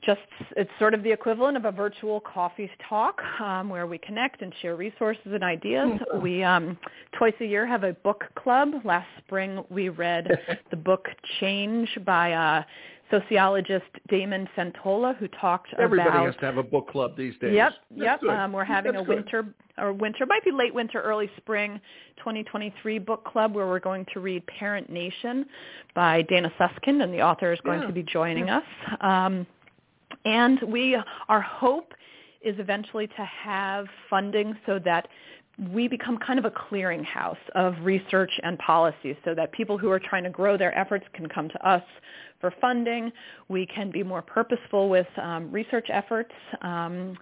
just 0.04 0.20
it's 0.56 0.70
sort 0.78 0.94
of 0.94 1.02
the 1.02 1.11
equivalent 1.11 1.56
of 1.56 1.64
a 1.64 1.73
virtual 1.73 2.20
coffee 2.20 2.70
talk 2.88 3.20
um, 3.40 3.68
where 3.68 3.87
we 3.87 3.99
connect 3.99 4.42
and 4.42 4.52
share 4.61 4.76
resources 4.76 5.26
and 5.26 5.42
ideas. 5.42 5.88
Mm-hmm. 5.88 6.23
We 6.23 6.42
um, 6.42 6.78
twice 7.16 7.34
a 7.40 7.44
year 7.44 7.66
have 7.66 7.84
a 7.84 7.92
book 7.92 8.25
club. 8.37 8.68
Last 8.84 9.08
spring 9.25 9.64
we 9.70 9.88
read 9.88 10.28
the 10.70 10.76
book 10.76 11.06
Change 11.40 11.88
by 12.04 12.32
uh, 12.32 12.62
sociologist 13.11 13.84
Damon 14.08 14.49
Centola, 14.56 15.16
who 15.16 15.28
talked 15.28 15.68
Everybody 15.78 16.08
about. 16.08 16.08
Everybody 16.08 16.32
has 16.32 16.40
to 16.40 16.46
have 16.46 16.56
a 16.56 16.62
book 16.62 16.90
club 16.90 17.16
these 17.16 17.34
days. 17.40 17.54
Yep, 17.54 17.73
That's 17.96 18.23
yep. 18.23 18.32
Um, 18.32 18.52
we're 18.52 18.64
having 18.64 18.92
That's 18.92 19.06
a 19.06 19.08
winter 19.08 19.54
or 19.78 19.92
winter, 19.92 20.25
might 20.26 20.44
be 20.44 20.52
late 20.52 20.75
winter, 20.75 21.00
early 21.00 21.28
spring, 21.37 21.80
2023 22.18 22.99
book 23.00 23.25
club 23.25 23.54
where 23.54 23.66
we're 23.66 23.80
going 23.80 24.06
to 24.14 24.20
read 24.20 24.46
Parent 24.46 24.88
Nation 24.88 25.46
by 25.94 26.23
Dana 26.23 26.52
Suskind, 26.58 27.02
and 27.02 27.12
the 27.12 27.23
author 27.23 27.52
is 27.52 27.61
going 27.64 27.80
yeah. 27.80 27.87
to 27.87 27.92
be 27.92 28.02
joining 28.02 28.46
yeah. 28.46 28.58
us. 28.58 28.64
Um, 29.00 29.46
and 30.25 30.61
we, 30.62 30.97
our 31.28 31.40
hope 31.40 31.93
is 32.43 32.59
eventually 32.59 33.07
to 33.07 33.25
have 33.25 33.87
funding 34.09 34.57
so 34.66 34.78
that 34.78 35.09
we 35.73 35.87
become 35.87 36.19
kind 36.19 36.38
of 36.38 36.45
a 36.45 36.50
clearinghouse 36.50 37.37
of 37.54 37.75
research 37.83 38.31
and 38.43 38.59
policy 38.59 39.16
so 39.25 39.35
that 39.35 39.52
people 39.52 39.78
who 39.78 39.88
are 39.90 40.00
trying 40.00 40.25
to 40.25 40.31
grow 40.31 40.57
their 40.57 40.76
efforts 40.76 41.04
can 41.14 41.28
come 41.28 41.49
to 41.49 41.69
us 41.69 41.83
for 42.40 42.52
funding. 42.61 43.12
We 43.49 43.66
can 43.66 43.90
be 43.90 44.02
more 44.02 44.21
purposeful 44.21 44.88
with 44.88 45.07
um, 45.16 45.50
research 45.52 45.87
efforts 45.90 46.33
um, 46.62 47.16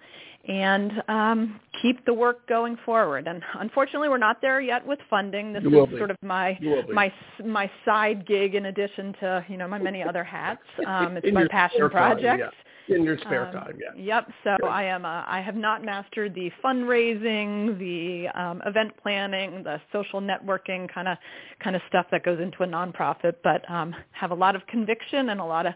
and 0.49 1.03
um, 1.09 1.61
keep 1.83 2.05
the 2.07 2.15
work 2.15 2.49
going 2.49 2.77
forward. 2.85 3.29
And 3.29 3.43
unfortunately, 3.61 4.09
we're 4.09 4.19
not 4.19 4.41
there 4.41 4.61
yet 4.61 4.85
with 4.85 4.99
funding. 5.11 5.53
This 5.53 5.63
is 5.63 5.99
sort 5.99 6.11
of 6.11 6.17
my 6.23 6.59
my 6.93 7.13
my 7.45 7.71
side 7.85 8.27
gig 8.27 8.55
in 8.55 8.67
addition 8.67 9.13
to 9.21 9.45
you 9.49 9.57
know 9.59 9.69
my 9.69 9.79
many 9.79 10.03
other 10.03 10.25
hats. 10.25 10.63
Um, 10.87 11.17
it's 11.17 11.33
my 11.33 11.47
passion 11.49 11.89
project. 11.91 12.41
Yeah 12.41 12.51
in 12.89 13.05
your 13.05 13.19
spare 13.19 13.47
um, 13.49 13.53
time. 13.53 13.79
Yeah. 13.81 14.03
Yep. 14.03 14.33
So 14.45 14.57
Good. 14.61 14.69
I 14.69 14.85
am. 14.85 15.05
A, 15.05 15.25
I 15.27 15.41
have 15.41 15.57
not 15.57 15.85
mastered 15.85 16.35
the 16.35 16.51
fundraising, 16.65 17.79
the 17.79 18.29
um, 18.41 18.63
event 18.67 18.93
planning, 19.03 19.63
the 19.63 19.81
social 19.93 20.21
networking 20.21 20.93
kind 20.93 21.09
of 21.09 21.19
kind 21.63 21.77
of 21.77 21.83
stuff 21.89 22.07
that 22.11 22.25
goes 22.25 22.41
into 22.41 22.63
a 22.63 22.67
nonprofit, 22.67 23.35
but 23.43 23.69
um, 23.71 23.95
have 24.13 24.31
a 24.31 24.35
lot 24.35 24.57
of 24.57 24.67
conviction 24.67 25.31
and 25.31 25.41
a 25.41 25.45
lot 25.45 25.67
of 25.67 25.75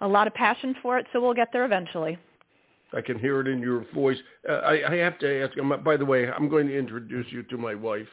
a 0.00 0.08
lot 0.08 0.26
of 0.26 0.34
passion 0.34 0.74
for 0.82 0.98
it. 0.98 1.06
So 1.12 1.20
we'll 1.20 1.34
get 1.34 1.48
there 1.52 1.64
eventually. 1.64 2.18
I 2.94 3.00
can 3.00 3.18
hear 3.18 3.40
it 3.40 3.48
in 3.48 3.58
your 3.58 3.84
voice. 3.92 4.18
Uh, 4.48 4.52
I, 4.52 4.92
I 4.92 4.96
have 4.96 5.18
to 5.18 5.42
ask. 5.42 5.84
By 5.84 5.96
the 5.96 6.04
way, 6.04 6.30
I'm 6.30 6.48
going 6.48 6.68
to 6.68 6.78
introduce 6.78 7.26
you 7.30 7.42
to 7.44 7.58
my 7.58 7.74
wife. 7.74 8.06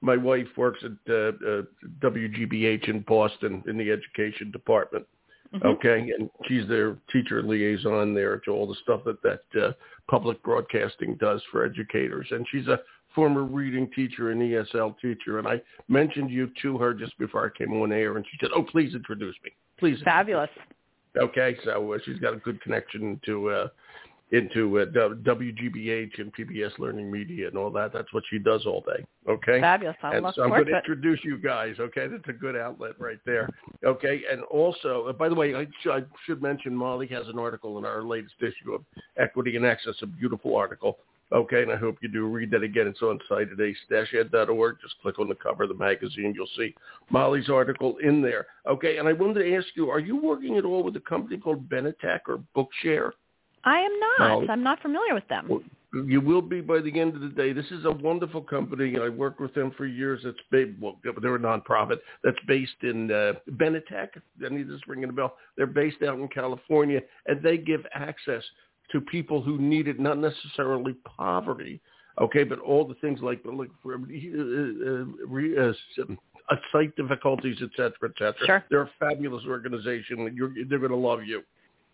My 0.00 0.16
wife 0.16 0.48
works 0.56 0.82
at 0.84 0.90
uh, 1.08 1.14
uh, 1.14 1.62
WGBH 2.00 2.88
in 2.88 3.00
Boston 3.06 3.62
in 3.66 3.78
the 3.78 3.90
education 3.90 4.50
department. 4.50 5.06
Mm-hmm. 5.54 5.66
Okay, 5.66 6.12
and 6.18 6.28
she's 6.46 6.66
their 6.66 6.96
teacher 7.12 7.40
liaison 7.42 8.12
there 8.12 8.38
to 8.38 8.50
all 8.50 8.66
the 8.66 8.74
stuff 8.82 9.02
that 9.04 9.22
that 9.22 9.62
uh, 9.62 9.72
public 10.08 10.42
broadcasting 10.42 11.16
does 11.20 11.40
for 11.52 11.64
educators, 11.64 12.26
and 12.30 12.44
she's 12.50 12.66
a 12.66 12.80
former 13.14 13.44
reading 13.44 13.88
teacher 13.94 14.32
and 14.32 14.40
ESL 14.40 14.98
teacher. 15.00 15.38
And 15.38 15.46
I 15.46 15.62
mentioned 15.88 16.30
you 16.30 16.50
to 16.62 16.76
her 16.78 16.92
just 16.92 17.16
before 17.18 17.46
I 17.46 17.56
came 17.56 17.72
on 17.80 17.92
air, 17.92 18.16
and 18.16 18.26
she 18.28 18.36
said, 18.40 18.50
"Oh, 18.54 18.64
please 18.64 18.94
introduce 18.94 19.36
me, 19.44 19.52
please." 19.78 19.98
Fabulous. 20.04 20.50
Okay, 21.16 21.56
so 21.64 21.92
uh, 21.92 21.98
she's 22.04 22.18
got 22.18 22.34
a 22.34 22.38
good 22.38 22.60
connection 22.60 23.20
to 23.24 23.48
uh, 23.48 23.68
into 24.34 24.80
uh, 24.80 24.84
WGBH 24.86 26.18
and 26.18 26.34
PBS 26.34 26.76
Learning 26.80 27.10
Media 27.10 27.46
and 27.46 27.56
all 27.56 27.70
that. 27.70 27.92
That's 27.92 28.12
what 28.12 28.24
she 28.28 28.38
does 28.38 28.66
all 28.66 28.80
day. 28.80 29.04
Okay. 29.28 29.60
Fabulous. 29.60 29.96
I 30.02 30.16
and 30.16 30.24
look 30.24 30.34
so 30.34 30.42
I'm 30.42 30.50
going 30.50 30.66
to 30.66 30.76
introduce 30.76 31.20
you 31.22 31.38
guys. 31.38 31.76
Okay, 31.78 32.08
that's 32.08 32.28
a 32.28 32.32
good 32.32 32.56
outlet 32.56 32.98
right 32.98 33.20
there. 33.24 33.48
Okay, 33.84 34.22
and 34.30 34.42
also, 34.44 35.06
uh, 35.08 35.12
by 35.12 35.28
the 35.28 35.34
way, 35.36 35.54
I, 35.54 35.66
sh- 35.82 35.88
I 35.90 36.02
should 36.26 36.42
mention 36.42 36.74
Molly 36.74 37.06
has 37.08 37.28
an 37.28 37.38
article 37.38 37.78
in 37.78 37.84
our 37.84 38.02
latest 38.02 38.34
issue 38.40 38.74
of 38.74 38.82
Equity 39.16 39.54
and 39.56 39.64
Access, 39.64 39.94
a 40.02 40.06
beautiful 40.06 40.56
article. 40.56 40.98
Okay, 41.32 41.62
and 41.62 41.72
I 41.72 41.76
hope 41.76 41.96
you 42.00 42.08
do 42.08 42.26
read 42.26 42.50
that 42.50 42.62
again. 42.62 42.86
It's 42.86 43.02
on 43.02 43.18
site 43.28 43.48
at 43.50 43.60
ace-ed.org. 43.60 44.76
Just 44.82 44.94
click 45.00 45.18
on 45.18 45.28
the 45.28 45.34
cover 45.34 45.62
of 45.62 45.68
the 45.68 45.74
magazine. 45.74 46.32
You'll 46.34 46.46
see 46.56 46.74
Molly's 47.10 47.48
article 47.48 47.96
in 48.02 48.20
there. 48.20 48.46
Okay, 48.68 48.98
and 48.98 49.08
I 49.08 49.12
wanted 49.12 49.42
to 49.42 49.56
ask 49.56 49.66
you, 49.74 49.90
are 49.90 50.00
you 50.00 50.16
working 50.16 50.58
at 50.58 50.64
all 50.64 50.82
with 50.82 50.96
a 50.96 51.00
company 51.00 51.38
called 51.38 51.68
Benetech 51.68 52.20
or 52.28 52.42
Bookshare? 52.56 53.12
I 53.64 53.80
am 53.80 53.92
not. 54.18 54.50
I'm 54.50 54.62
not 54.62 54.80
familiar 54.82 55.14
with 55.14 55.26
them. 55.28 55.64
You 56.08 56.20
will 56.20 56.42
be 56.42 56.60
by 56.60 56.80
the 56.80 57.00
end 57.00 57.14
of 57.14 57.20
the 57.20 57.28
day. 57.28 57.52
This 57.52 57.70
is 57.70 57.84
a 57.84 57.90
wonderful 57.90 58.42
company. 58.42 58.96
I 58.98 59.08
worked 59.08 59.40
with 59.40 59.54
them 59.54 59.70
for 59.76 59.86
years. 59.86 60.20
It's 60.24 60.38
big. 60.50 60.74
Well, 60.80 60.98
they're 61.04 61.36
a 61.36 61.38
nonprofit 61.38 61.98
that's 62.24 62.38
based 62.48 62.82
in 62.82 63.12
uh, 63.12 63.34
Benetech. 63.52 64.08
I 64.44 64.48
need 64.48 64.68
this 64.68 64.80
ringing 64.88 65.08
a 65.08 65.12
bell. 65.12 65.36
They're 65.56 65.66
based 65.66 66.02
out 66.02 66.18
in 66.18 66.26
California, 66.28 67.00
and 67.26 67.40
they 67.42 67.58
give 67.58 67.86
access 67.94 68.42
to 68.90 69.00
people 69.00 69.40
who 69.40 69.58
need 69.58 69.88
it, 69.88 70.00
not 70.00 70.18
necessarily 70.18 70.94
poverty, 71.04 71.80
okay, 72.20 72.44
but 72.44 72.58
all 72.58 72.86
the 72.86 72.94
things 72.94 73.20
like 73.22 73.40
like 73.44 73.70
for, 73.82 73.94
uh, 73.94 73.98
uh, 75.62 75.72
uh, 76.50 76.56
site 76.72 76.94
difficulties, 76.96 77.56
et 77.62 77.70
cetera, 77.76 77.92
et 78.10 78.12
cetera. 78.18 78.46
Sure. 78.46 78.64
They're 78.68 78.82
a 78.82 78.90
fabulous 78.98 79.44
organization. 79.46 80.32
You're, 80.34 80.52
they're 80.68 80.78
going 80.78 80.90
to 80.90 80.96
love 80.96 81.24
you. 81.24 81.42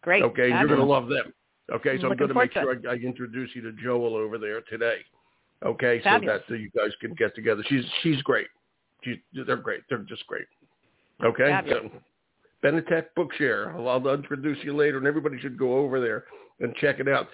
Great. 0.03 0.23
Okay, 0.23 0.51
Fabulous. 0.51 0.59
you're 0.61 0.69
going 0.69 0.81
to 0.81 0.93
love 0.93 1.09
them. 1.09 1.33
Okay, 1.73 1.99
so 2.01 2.07
I'm 2.07 2.13
I'm 2.13 2.19
going 2.19 2.29
to 2.29 2.35
make 2.35 2.53
sure 2.53 2.75
to 2.75 2.89
I, 2.89 2.93
I 2.93 2.97
introduce 2.97 3.51
you 3.55 3.63
to 3.63 3.73
Joel 3.73 4.17
over 4.17 4.39
there 4.39 4.61
today. 4.63 4.99
Okay, 5.65 6.01
Fabulous. 6.03 6.43
so 6.49 6.55
that 6.55 6.55
so 6.55 6.55
you 6.55 6.71
guys 6.71 6.91
can 7.01 7.15
get 7.15 7.35
together. 7.35 7.63
She's 7.69 7.85
she's 8.03 8.21
great. 8.23 8.49
She's, 9.03 9.17
they're 9.47 9.57
great. 9.57 9.83
They're 9.89 9.99
just 9.99 10.27
great. 10.27 10.47
Okay, 11.23 11.49
Fabulous. 11.49 11.91
so 11.93 12.01
Benetech 12.63 13.07
Bookshare. 13.17 13.75
I'll, 13.75 13.89
I'll 13.89 14.15
introduce 14.15 14.59
you 14.65 14.75
later, 14.75 14.99
and 14.99 15.07
everybody 15.07 15.39
should 15.39 15.59
go 15.59 15.79
over 15.79 16.01
there 16.01 16.25
and 16.61 16.75
check 16.77 16.99
it 16.99 17.09
out. 17.09 17.29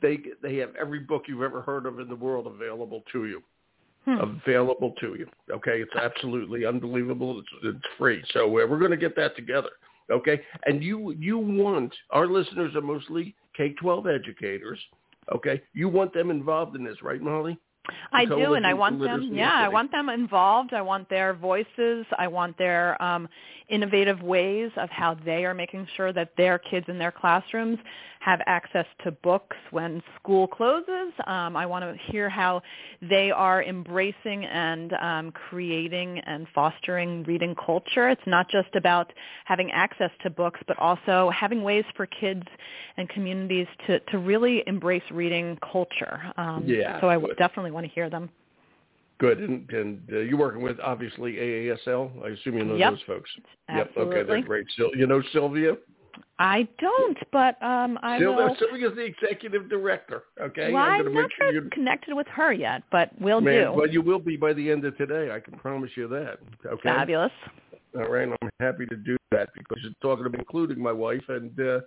They 0.00 0.18
they 0.42 0.56
have 0.56 0.70
every 0.80 1.00
book 1.00 1.24
you've 1.26 1.42
ever 1.42 1.62
heard 1.62 1.86
of 1.86 1.98
in 1.98 2.08
the 2.08 2.16
world 2.16 2.46
available 2.46 3.02
to 3.12 3.26
you. 3.26 3.42
Hmm. 4.04 4.18
available 4.18 4.94
to 5.00 5.14
you. 5.14 5.28
Okay, 5.48 5.80
it's 5.80 5.94
absolutely 5.94 6.66
unbelievable. 6.66 7.38
It's, 7.38 7.48
it's 7.62 7.86
free, 7.96 8.20
so 8.32 8.46
uh, 8.46 8.66
we're 8.66 8.80
going 8.80 8.90
to 8.90 8.96
get 8.96 9.14
that 9.14 9.36
together. 9.36 9.68
Okay, 10.12 10.40
and 10.66 10.82
you 10.82 11.12
you 11.18 11.38
want 11.38 11.94
our 12.10 12.26
listeners 12.26 12.74
are 12.76 12.82
mostly 12.82 13.34
K-12 13.56 14.14
educators. 14.14 14.78
Okay, 15.34 15.62
you 15.72 15.88
want 15.88 16.12
them 16.12 16.30
involved 16.30 16.76
in 16.76 16.84
this, 16.84 17.02
right, 17.02 17.20
Molly? 17.20 17.58
I 18.12 18.24
do, 18.24 18.54
and 18.54 18.64
I 18.64 18.74
want 18.74 19.00
them. 19.00 19.30
Yeah, 19.32 19.52
I 19.52 19.68
want 19.68 19.90
them 19.90 20.08
involved. 20.08 20.72
I 20.72 20.82
want 20.82 21.08
their 21.08 21.34
voices. 21.34 22.06
I 22.16 22.28
want 22.28 22.56
their 22.56 23.00
um, 23.02 23.28
innovative 23.68 24.22
ways 24.22 24.70
of 24.76 24.88
how 24.90 25.16
they 25.24 25.44
are 25.44 25.54
making 25.54 25.88
sure 25.96 26.12
that 26.12 26.30
their 26.36 26.58
kids 26.58 26.86
in 26.88 26.98
their 26.98 27.10
classrooms 27.10 27.78
have 28.22 28.40
access 28.46 28.86
to 29.02 29.10
books 29.10 29.56
when 29.72 30.00
school 30.16 30.46
closes. 30.46 31.12
Um, 31.26 31.56
I 31.56 31.66
want 31.66 31.84
to 31.84 32.12
hear 32.12 32.28
how 32.28 32.62
they 33.00 33.32
are 33.32 33.64
embracing 33.64 34.44
and 34.44 34.92
um, 34.92 35.32
creating 35.32 36.20
and 36.20 36.46
fostering 36.54 37.24
reading 37.24 37.56
culture. 37.56 38.08
It's 38.08 38.22
not 38.26 38.48
just 38.48 38.76
about 38.76 39.12
having 39.44 39.72
access 39.72 40.10
to 40.22 40.30
books, 40.30 40.60
but 40.68 40.78
also 40.78 41.30
having 41.36 41.64
ways 41.64 41.84
for 41.96 42.06
kids 42.06 42.44
and 42.96 43.08
communities 43.08 43.66
to, 43.88 43.98
to 43.98 44.18
really 44.18 44.62
embrace 44.68 45.02
reading 45.10 45.58
culture. 45.72 46.20
Um, 46.36 46.64
Yeah, 46.64 47.00
so 47.00 47.08
I 47.08 47.18
good. 47.18 47.36
definitely 47.38 47.72
want 47.72 47.86
to 47.86 47.92
hear 47.92 48.08
them. 48.08 48.30
Good, 49.18 49.38
and, 49.38 49.68
and 49.70 50.00
uh, 50.12 50.18
you're 50.18 50.38
working 50.38 50.62
with 50.62 50.78
obviously 50.80 51.34
AASL. 51.34 52.24
I 52.24 52.28
assume 52.28 52.58
you 52.58 52.64
know 52.64 52.76
Yep. 52.76 52.90
those 52.92 53.02
folks. 53.06 53.30
Absolutely. 53.68 54.16
Yep. 54.16 54.20
Okay, 54.22 54.32
they're 54.32 54.42
great. 54.42 54.66
Sil- 54.76 54.94
you 54.96 55.06
know 55.08 55.22
Sylvia. 55.32 55.76
I 56.38 56.66
don't, 56.78 57.18
but 57.32 57.62
um, 57.62 57.98
I 58.02 58.18
Sylvia 58.18 58.46
will. 58.46 58.56
Sylvia's 58.58 58.94
the 58.96 59.04
executive 59.04 59.68
director. 59.68 60.24
Okay, 60.40 60.72
well, 60.72 60.82
I'm 60.82 61.06
I'm 61.06 61.14
not 61.14 61.30
sure 61.36 61.52
you. 61.52 61.68
connected 61.72 62.14
with 62.14 62.26
her 62.28 62.52
yet, 62.52 62.82
but 62.90 63.10
we'll 63.20 63.40
Man, 63.40 63.66
do. 63.66 63.72
well, 63.72 63.88
you 63.88 64.02
will 64.02 64.18
be 64.18 64.36
by 64.36 64.52
the 64.52 64.70
end 64.70 64.84
of 64.84 64.96
today. 64.96 65.30
I 65.30 65.40
can 65.40 65.58
promise 65.58 65.90
you 65.96 66.08
that. 66.08 66.38
Okay. 66.66 66.82
Fabulous. 66.82 67.32
All 67.96 68.08
right, 68.08 68.28
I'm 68.28 68.50
happy 68.60 68.86
to 68.86 68.96
do 68.96 69.16
that 69.32 69.50
because 69.54 69.78
you're 69.82 69.92
talking 70.00 70.26
about 70.26 70.38
including 70.38 70.82
my 70.82 70.92
wife, 70.92 71.22
and 71.28 71.58
uh, 71.60 71.80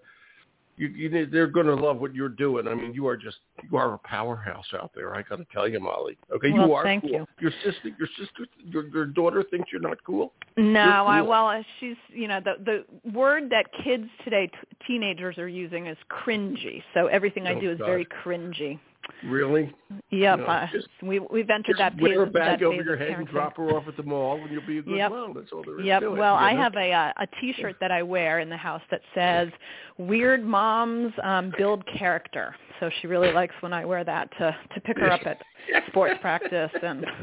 you, 0.77 0.87
you 0.87 1.27
they're 1.27 1.47
going 1.47 1.67
to 1.67 1.75
love 1.75 1.99
what 1.99 2.13
you're 2.13 2.29
doing. 2.29 2.67
I 2.67 2.75
mean, 2.75 2.93
you 2.93 3.07
are 3.07 3.15
just 3.15 3.37
you 3.69 3.77
are 3.77 3.93
a 3.93 3.97
powerhouse 3.99 4.65
out 4.73 4.91
there. 4.93 5.15
I 5.15 5.21
got 5.21 5.37
to 5.37 5.45
tell 5.53 5.67
you, 5.67 5.79
Molly. 5.79 6.17
Okay, 6.33 6.51
Well, 6.51 6.67
you 6.67 6.73
are 6.73 6.83
thank 6.83 7.03
cool. 7.03 7.11
you. 7.11 7.27
Your 7.39 7.51
sister, 7.63 7.89
your 7.97 8.07
sister, 8.17 8.45
your, 8.65 8.87
your 8.89 9.05
daughter 9.05 9.43
thinks 9.49 9.71
you're 9.71 9.81
not 9.81 10.03
cool. 10.05 10.33
No, 10.57 11.05
I 11.05 11.21
well, 11.21 11.63
she's 11.79 11.95
you 12.09 12.27
know 12.27 12.39
the 12.39 12.55
the 12.63 13.11
word 13.11 13.49
that 13.49 13.65
kids 13.83 14.07
today, 14.23 14.47
t- 14.47 14.77
teenagers 14.87 15.37
are 15.37 15.47
using 15.47 15.87
is 15.87 15.97
cringy. 16.09 16.83
So 16.93 17.07
everything 17.07 17.47
I 17.47 17.55
Oh, 17.55 17.59
do 17.61 17.71
is 17.71 17.77
God. 17.79 17.85
very 17.85 18.05
cringy. 18.05 18.79
Really? 19.23 19.73
Yep, 20.11 20.39
No, 20.39 20.45
uh, 20.45 20.67
just- 20.71 20.87
we 21.01 21.19
we've 21.19 21.49
entered 21.49 21.77
that 21.77 21.99
wear 21.99 22.23
a 22.23 22.27
bag 22.27 22.63
over 22.63 22.81
your 22.83 22.97
head 22.97 23.11
and 23.11 23.27
drop 23.27 23.57
her 23.57 23.69
off 23.71 23.87
at 23.87 23.97
the 23.97 24.03
mall, 24.03 24.41
and 24.41 24.51
you'll 24.51 24.65
be 24.65 24.79
a 24.79 24.81
good 24.81 24.97
Yep. 24.97 25.11
mom. 25.11 25.33
That's 25.33 25.51
all 25.51 25.63
there 25.63 25.79
is 25.79 25.85
Yep. 25.85 26.01
to 26.01 26.07
it. 26.07 26.17
Well, 26.17 26.33
you 26.35 26.39
I 26.45 26.53
know? 26.53 26.61
have 26.61 26.75
a 26.75 26.91
uh, 26.93 27.13
a 27.17 27.27
T-shirt 27.39 27.77
that 27.79 27.91
I 27.91 28.03
wear 28.03 28.39
in 28.39 28.49
the 28.49 28.57
house 28.57 28.81
that 28.91 29.01
says 29.13 29.49
"Weird 29.97 30.43
moms 30.43 31.13
um, 31.23 31.53
build 31.57 31.85
character." 31.87 32.55
So 32.79 32.89
she 33.01 33.07
really 33.07 33.31
likes 33.31 33.55
when 33.61 33.73
I 33.73 33.85
wear 33.85 34.03
that 34.03 34.29
to 34.37 34.55
to 34.73 34.81
pick 34.81 34.97
her 34.99 35.11
up 35.11 35.25
at 35.25 35.41
sports 35.87 36.19
practice 36.21 36.71
and. 36.81 37.05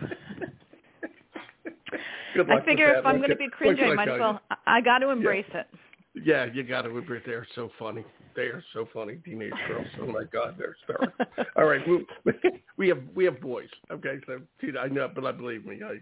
I 2.35 2.61
figure 2.65 2.95
if 2.95 3.05
I'm 3.05 3.19
going 3.19 3.29
to 3.31 3.37
be 3.37 3.49
cringy, 3.49 3.91
I 3.91 3.95
might 3.95 4.09
as 4.09 4.19
well. 4.19 4.41
I, 4.51 4.57
I 4.79 4.81
got 4.81 4.99
to 5.01 5.11
embrace 5.11 5.45
it. 5.53 5.67
Yeah, 6.15 6.47
you 6.47 6.62
got 6.62 6.83
to 6.83 6.97
embrace 6.97 7.23
it. 7.27 7.29
they're 7.29 7.47
so 7.55 7.71
funny. 7.79 8.05
They 8.35 8.43
are 8.43 8.62
so 8.73 8.89
funny, 8.93 9.17
teenage 9.25 9.53
girls. 9.69 9.87
Oh 10.01 10.07
my 10.07 10.25
God, 10.25 10.57
they're 10.59 10.77
hysterical. 10.87 11.27
All 11.57 11.65
right, 11.65 11.81
we, 11.87 12.33
we 12.77 12.89
have 12.89 13.01
we 13.15 13.25
have 13.25 13.41
boys. 13.41 13.69
Okay, 13.91 14.19
so 14.27 14.41
I 14.79 14.89
know, 14.89 15.11
but 15.15 15.25
I 15.25 15.33
believe 15.33 15.67
me, 15.67 15.81
I 15.85 15.99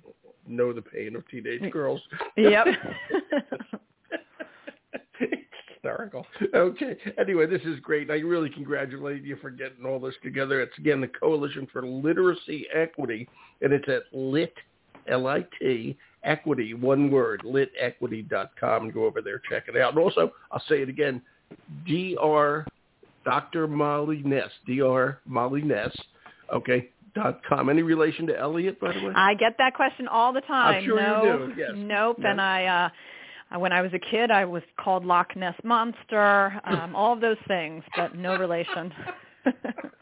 know 0.47 0.73
the 0.73 0.83
pain 0.83 1.17
of 1.17 1.27
teenage 1.29 1.71
girls. 1.73 2.01
Yep. 2.37 2.67
hysterical. 5.83 6.27
Okay. 6.55 6.97
Anyway, 7.19 7.47
this 7.47 7.63
is 7.63 7.81
great. 7.81 8.11
I 8.11 8.15
really 8.15 8.51
congratulate 8.51 9.23
you 9.23 9.37
for 9.37 9.51
getting 9.51 9.85
all 9.85 9.99
this 9.99 10.15
together. 10.23 10.61
It's 10.61 10.77
again 10.79 11.01
the 11.01 11.09
Coalition 11.09 11.67
for 11.73 11.87
Literacy 11.87 12.67
Equity, 12.75 13.29
and 13.63 13.73
it's 13.73 13.89
at 13.89 14.03
lit 14.13 14.55
L 15.09 15.27
I 15.27 15.45
T 15.59 15.97
equity 16.23 16.75
one 16.75 17.11
word 17.11 17.43
litequity.com 17.45 18.83
and 18.83 18.93
go 18.93 19.05
over 19.05 19.23
there 19.23 19.41
check 19.49 19.65
it 19.69 19.77
out. 19.77 19.95
And 19.95 19.99
also, 19.99 20.33
I'll 20.51 20.63
say 20.69 20.83
it 20.83 20.89
again, 20.89 21.23
Dr. 21.87 22.67
Dr. 23.25 23.67
Molly 23.69 24.23
Ness, 24.25 24.51
Dr. 24.67 25.21
Molly 25.27 25.63
Ness, 25.63 25.97
okay. 26.53 26.89
Dot 27.13 27.41
com. 27.49 27.69
Any 27.69 27.83
relation 27.83 28.25
to 28.29 28.39
Elliot, 28.39 28.79
by 28.79 28.93
the 28.93 29.05
way? 29.05 29.13
I 29.17 29.35
get 29.35 29.57
that 29.59 29.75
question 29.75 30.07
all 30.07 30.33
the 30.33 30.43
time. 30.43 30.85
sure 30.85 31.01
you 31.01 31.07
no, 31.07 31.47
do, 31.49 31.55
yes. 31.57 31.71
Nope. 31.75 32.19
Yeah. 32.21 32.31
And 32.31 32.41
I, 32.41 32.91
uh, 33.53 33.59
when 33.59 33.73
I 33.73 33.83
was 33.83 33.93
a 33.93 33.99
kid, 33.99 34.31
I 34.31 34.45
was 34.45 34.63
called 34.79 35.05
Loch 35.05 35.35
Ness 35.35 35.57
Monster, 35.65 36.61
um, 36.65 36.95
all 36.95 37.13
of 37.13 37.21
those 37.21 37.37
things, 37.49 37.83
but 37.97 38.15
no 38.15 38.37
relation. 38.39 38.93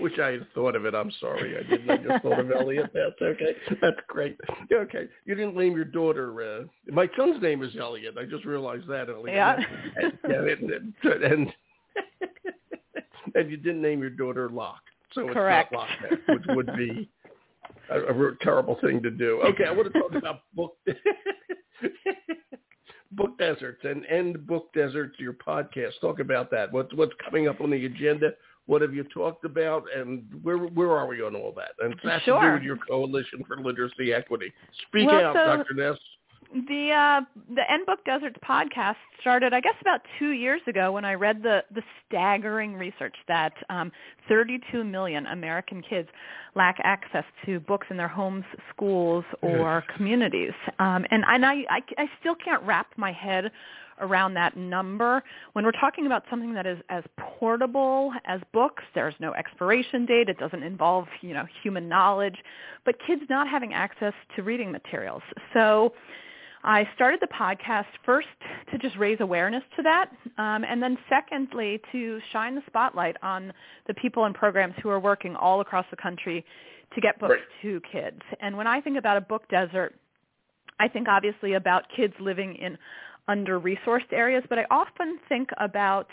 Wish 0.00 0.18
I 0.18 0.32
had 0.32 0.46
thought 0.54 0.74
of 0.76 0.86
it. 0.86 0.94
I'm 0.94 1.10
sorry. 1.20 1.56
I 1.58 1.62
didn't. 1.68 1.90
I 1.90 1.96
just 1.96 2.22
thought 2.22 2.40
of 2.40 2.50
Elliot. 2.58 2.90
That's 2.94 3.20
okay. 3.20 3.56
That's 3.80 3.96
great. 4.08 4.38
Okay. 4.72 5.08
You 5.26 5.34
didn't 5.34 5.56
name 5.56 5.74
your 5.74 5.84
daughter. 5.84 6.60
Uh, 6.60 6.92
my 6.92 7.08
son's 7.16 7.40
name 7.42 7.62
is 7.62 7.76
Elliot. 7.78 8.14
I 8.18 8.24
just 8.24 8.44
realized 8.44 8.86
that, 8.88 9.08
Elliot. 9.08 9.34
Yeah. 9.34 9.56
And, 9.96 10.18
yeah, 10.28 11.12
and, 11.12 11.22
and, 11.22 11.52
and 13.34 13.50
you 13.50 13.56
didn't 13.56 13.82
name 13.82 14.00
your 14.00 14.10
daughter 14.10 14.48
Loch. 14.48 14.80
So 15.12 15.22
it's 15.22 15.34
Correct. 15.34 15.72
not 15.72 15.80
Loch 15.80 16.10
Ness, 16.10 16.20
which 16.28 16.44
would 16.56 16.76
be 16.76 17.08
a, 17.90 17.98
a 17.98 18.36
terrible 18.40 18.78
thing 18.80 19.02
to 19.02 19.10
do. 19.10 19.40
Okay. 19.42 19.64
I 19.66 19.72
want 19.72 19.92
to 19.92 19.98
talk 20.00 20.14
about 20.14 20.40
book. 20.54 20.76
Book 23.12 23.36
Deserts 23.38 23.80
and 23.82 24.06
End 24.06 24.46
Book 24.46 24.72
Deserts, 24.72 25.18
your 25.18 25.32
podcast. 25.32 26.00
Talk 26.00 26.20
about 26.20 26.50
that. 26.52 26.72
What's 26.72 26.94
what's 26.94 27.12
coming 27.24 27.48
up 27.48 27.60
on 27.60 27.70
the 27.70 27.84
agenda? 27.84 28.32
What 28.66 28.82
have 28.82 28.94
you 28.94 29.04
talked 29.04 29.44
about, 29.44 29.84
and 29.96 30.24
where 30.42 30.58
where 30.58 30.92
are 30.92 31.06
we 31.06 31.22
on 31.22 31.34
all 31.34 31.52
that? 31.56 31.72
And 31.80 31.92
it's 31.94 32.02
has 32.04 32.20
to 32.22 32.40
do 32.40 32.52
with 32.52 32.62
your 32.62 32.76
Coalition 32.76 33.42
for 33.46 33.56
Literacy 33.60 34.12
Equity. 34.12 34.52
Speak 34.88 35.06
Well, 35.08 35.26
out, 35.26 35.34
so- 35.34 35.56
Dr. 35.56 35.74
Ness. 35.74 35.98
the 36.68 36.90
uh, 36.92 37.20
the 37.54 37.68
End 37.70 37.86
Book 37.86 38.04
Deserts 38.04 38.36
podcast 38.48 38.96
started, 39.20 39.52
I 39.52 39.60
guess, 39.60 39.74
about 39.80 40.00
two 40.18 40.30
years 40.30 40.60
ago 40.68 40.92
when 40.92 41.04
I 41.04 41.14
read 41.14 41.42
the 41.42 41.64
the 41.74 41.82
staggering 42.06 42.74
research 42.74 43.14
that 43.28 43.52
um, 43.70 43.90
32 44.28 44.84
million 44.84 45.26
American 45.26 45.82
kids 45.82 46.08
lack 46.54 46.76
access 46.84 47.24
to 47.46 47.60
books 47.60 47.86
in 47.90 47.96
their 47.96 48.08
homes, 48.08 48.44
schools, 48.74 49.24
or 49.42 49.82
communities, 49.96 50.52
um, 50.78 51.04
and 51.10 51.24
and 51.26 51.44
I, 51.44 51.64
I 51.70 51.80
I 51.98 52.06
still 52.20 52.34
can't 52.36 52.62
wrap 52.64 52.88
my 52.96 53.10
head 53.12 53.50
around 54.00 54.34
that 54.34 54.56
number. 54.56 55.22
When 55.52 55.64
we're 55.64 55.72
talking 55.72 56.06
about 56.06 56.24
something 56.30 56.54
that 56.54 56.66
is 56.66 56.78
as 56.88 57.04
portable 57.16 58.12
as 58.26 58.40
books, 58.52 58.82
there's 58.94 59.14
no 59.20 59.32
expiration 59.34 60.06
date, 60.06 60.28
it 60.28 60.38
doesn't 60.38 60.62
involve, 60.62 61.06
you 61.20 61.34
know, 61.34 61.46
human 61.62 61.88
knowledge, 61.88 62.36
but 62.84 62.96
kids 63.06 63.22
not 63.28 63.48
having 63.48 63.72
access 63.74 64.14
to 64.36 64.42
reading 64.42 64.70
materials. 64.72 65.22
So 65.52 65.92
I 66.62 66.86
started 66.94 67.20
the 67.20 67.28
podcast 67.28 67.86
first 68.04 68.28
to 68.70 68.78
just 68.78 68.96
raise 68.96 69.20
awareness 69.20 69.62
to 69.76 69.82
that, 69.82 70.10
um, 70.36 70.64
and 70.64 70.82
then 70.82 70.98
secondly 71.08 71.80
to 71.92 72.20
shine 72.32 72.54
the 72.54 72.62
spotlight 72.66 73.16
on 73.22 73.52
the 73.86 73.94
people 73.94 74.24
and 74.24 74.34
programs 74.34 74.74
who 74.82 74.90
are 74.90 75.00
working 75.00 75.36
all 75.36 75.60
across 75.60 75.86
the 75.90 75.96
country 75.96 76.44
to 76.94 77.00
get 77.00 77.18
books 77.18 77.34
Right. 77.34 77.62
to 77.62 77.80
kids. 77.90 78.20
And 78.40 78.56
when 78.56 78.66
I 78.66 78.80
think 78.80 78.98
about 78.98 79.16
a 79.16 79.20
book 79.20 79.48
desert, 79.48 79.94
I 80.78 80.88
think 80.88 81.08
obviously 81.08 81.54
about 81.54 81.88
kids 81.94 82.14
living 82.20 82.54
in 82.56 82.78
under-resourced 83.34 84.12
areas, 84.12 84.42
but 84.50 84.58
I 84.62 84.66
often 84.82 85.08
think 85.30 85.48
about 85.68 86.08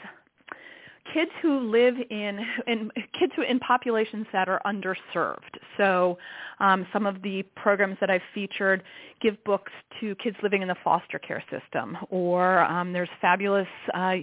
kids 1.13 1.31
who 1.41 1.53
live 1.77 1.95
in, 2.09 2.33
in 2.67 2.79
kids 3.17 3.31
who 3.35 3.41
in 3.53 3.59
populations 3.59 4.25
that 4.35 4.47
are 4.53 4.61
underserved. 4.73 5.53
So 5.77 6.17
um, 6.59 6.79
some 6.93 7.05
of 7.11 7.15
the 7.27 7.37
programs 7.63 7.97
that 8.01 8.09
I've 8.13 8.27
featured 8.37 8.79
give 9.23 9.35
books 9.51 9.71
to 9.99 10.15
kids 10.23 10.37
living 10.45 10.61
in 10.65 10.67
the 10.67 10.79
foster 10.83 11.19
care 11.27 11.43
system, 11.53 11.97
or 12.09 12.43
um, 12.75 12.87
there's 12.95 13.13
fabulous 13.21 13.71
uh, 13.93 14.17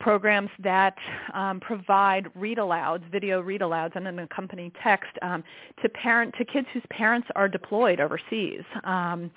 programs 0.00 0.50
that 0.62 0.96
um, 1.34 1.60
provide 1.60 2.28
read 2.34 2.58
alouds, 2.58 3.08
video 3.10 3.40
read 3.40 3.60
alouds, 3.60 3.94
and 3.94 4.08
an 4.08 4.18
accompanying 4.18 4.72
text 4.82 5.10
um, 5.22 5.44
to 5.82 5.88
parent 5.88 6.34
to 6.38 6.44
kids 6.44 6.66
whose 6.72 6.82
parents 6.90 7.28
are 7.36 7.48
deployed 7.48 8.00
overseas. 8.00 8.62
Um, 8.84 9.30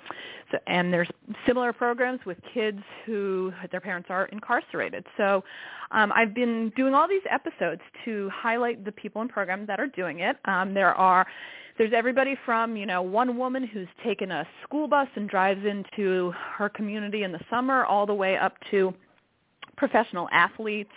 so, 0.52 0.58
and 0.68 0.92
there's 0.92 1.10
similar 1.46 1.74
programs 1.74 2.22
with 2.26 2.38
kids 2.54 2.80
who 3.06 3.52
their 3.72 3.82
parents 3.82 4.08
are 4.10 4.26
incarcerated. 4.28 5.06
So 5.18 5.44
um, 5.92 6.12
I've 6.16 6.34
been 6.34 6.72
doing 6.76 6.94
all 6.94 7.08
these 7.08 7.22
episodes 7.30 7.82
to 8.06 8.30
highlight 8.34 8.86
the 8.86 8.92
people 8.92 9.22
and 9.22 9.30
programs 9.30 9.68
that 9.68 9.80
are 9.80 9.88
doing 9.88 10.20
it. 10.20 10.38
Um, 10.46 10.74
there 10.74 10.94
are 10.96 11.28
there's 11.78 11.94
everybody 11.94 12.38
from 12.46 12.78
you 12.78 12.86
know 12.86 13.02
one 13.02 13.38
woman 13.38 13.66
who's 13.66 13.88
taken 14.04 14.32
a 14.32 14.48
school 14.64 14.88
bus 14.88 15.08
and 15.16 15.30
drives 15.30 15.66
into 15.66 16.32
her 16.58 16.70
community 16.70 17.24
in 17.24 17.32
the 17.32 17.42
summer, 17.50 17.86
all 17.86 18.06
the 18.06 18.14
way 18.14 18.38
up 18.38 18.54
to 18.72 18.94
professional 19.78 20.28
athletes 20.32 20.92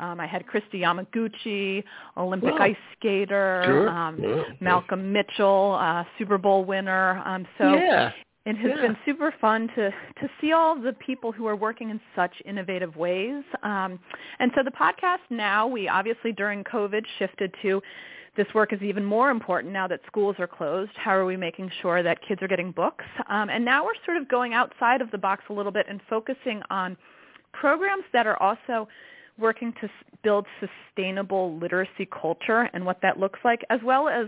Um, 0.00 0.18
I 0.18 0.26
had 0.26 0.44
Kristi 0.46 0.80
Yamaguchi, 0.80 1.84
Olympic 2.16 2.50
Wow. 2.54 2.64
ice 2.64 2.76
skater, 2.96 3.62
Sure. 3.64 3.88
um, 3.88 4.18
Yeah. 4.18 4.42
Malcolm 4.58 5.12
Mitchell, 5.12 5.76
uh, 5.80 6.02
Super 6.18 6.36
Bowl 6.36 6.64
winner. 6.64 7.22
Um, 7.24 7.46
so 7.58 7.76
yeah. 7.76 8.10
it 8.44 8.56
has 8.56 8.72
Yeah. 8.72 8.80
been 8.80 8.96
super 9.04 9.30
fun 9.30 9.68
to 9.76 9.92
to 10.20 10.28
see 10.40 10.52
all 10.52 10.74
the 10.74 10.94
people 10.94 11.30
who 11.30 11.46
are 11.46 11.54
working 11.54 11.90
in 11.90 12.00
such 12.16 12.42
innovative 12.44 12.96
ways. 12.96 13.44
Um, 13.62 14.00
and 14.40 14.50
so 14.56 14.64
the 14.64 14.72
podcast 14.72 15.20
now, 15.30 15.68
we 15.68 15.88
obviously 15.88 16.32
during 16.32 16.64
COVID 16.64 17.06
shifted 17.18 17.54
to 17.62 17.80
this 18.34 18.52
work 18.52 18.72
is 18.72 18.82
even 18.82 19.04
more 19.04 19.30
important 19.30 19.72
now 19.72 19.86
that 19.86 20.00
schools 20.06 20.34
are 20.40 20.48
closed. 20.48 20.90
How 20.96 21.12
are 21.12 21.24
we 21.24 21.36
making 21.36 21.70
sure 21.80 22.02
that 22.02 22.20
kids 22.20 22.42
are 22.42 22.48
getting 22.48 22.72
books? 22.72 23.04
Um, 23.28 23.48
and 23.48 23.64
now 23.64 23.84
we're 23.84 23.94
sort 24.04 24.16
of 24.16 24.26
going 24.26 24.54
outside 24.54 25.00
of 25.00 25.12
the 25.12 25.18
box 25.18 25.44
a 25.50 25.52
little 25.52 25.70
bit 25.70 25.86
and 25.88 26.00
focusing 26.10 26.60
on 26.68 26.96
programs 27.60 28.04
that 28.12 28.26
are 28.26 28.40
also 28.42 28.88
working 29.38 29.72
to 29.80 29.88
build 30.22 30.46
sustainable 30.60 31.58
literacy 31.58 32.08
culture 32.20 32.68
and 32.72 32.84
what 32.84 33.00
that 33.02 33.18
looks 33.18 33.40
like, 33.44 33.60
as 33.70 33.80
well 33.84 34.08
as 34.08 34.26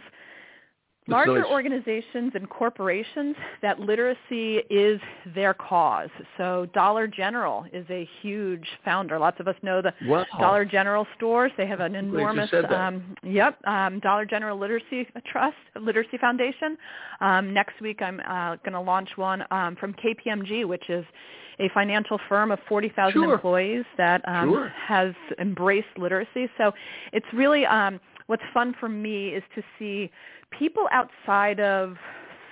larger 1.08 1.46
organizations 1.46 2.32
and 2.34 2.48
corporations 2.50 3.36
that 3.62 3.78
literacy 3.80 4.58
is 4.70 5.00
their 5.34 5.54
cause. 5.54 6.08
So 6.36 6.66
Dollar 6.74 7.06
General 7.06 7.64
is 7.72 7.86
a 7.90 8.08
huge 8.22 8.66
founder. 8.84 9.18
Lots 9.18 9.38
of 9.40 9.48
us 9.48 9.56
know 9.62 9.80
the 9.82 9.92
Wow. 10.06 10.24
Dollar 10.38 10.64
General 10.64 11.06
stores. 11.16 11.52
They 11.56 11.66
have 11.66 11.80
an 11.80 11.94
enormous, 11.94 12.52
um, 12.70 13.14
yep, 13.22 13.58
um, 13.66 14.00
Dollar 14.00 14.24
General 14.24 14.58
Literacy 14.58 15.08
Trust, 15.26 15.56
Literacy 15.80 16.18
Foundation. 16.18 16.76
Um, 17.20 17.52
next 17.54 17.80
week, 17.80 18.02
I'm 18.02 18.20
uh, 18.20 18.56
going 18.56 18.72
to 18.72 18.80
launch 18.80 19.10
one 19.16 19.44
um, 19.50 19.76
from 19.76 19.94
KPMG, 19.94 20.66
which 20.66 20.88
is 20.90 21.04
a 21.58 21.68
financial 21.70 22.18
firm 22.28 22.50
of 22.50 22.58
40,000 22.68 23.12
Sure. 23.12 23.34
employees 23.34 23.84
that 23.96 24.20
um, 24.28 24.50
Sure. 24.50 24.68
has 24.68 25.14
embraced 25.38 25.88
literacy. 25.96 26.50
So 26.58 26.72
it's 27.12 27.26
really 27.32 27.64
um, 27.64 27.98
what's 28.26 28.42
fun 28.52 28.74
for 28.78 28.88
me 28.88 29.28
is 29.28 29.42
to 29.54 29.62
see 29.78 30.10
people 30.50 30.88
outside 30.92 31.60
of 31.60 31.96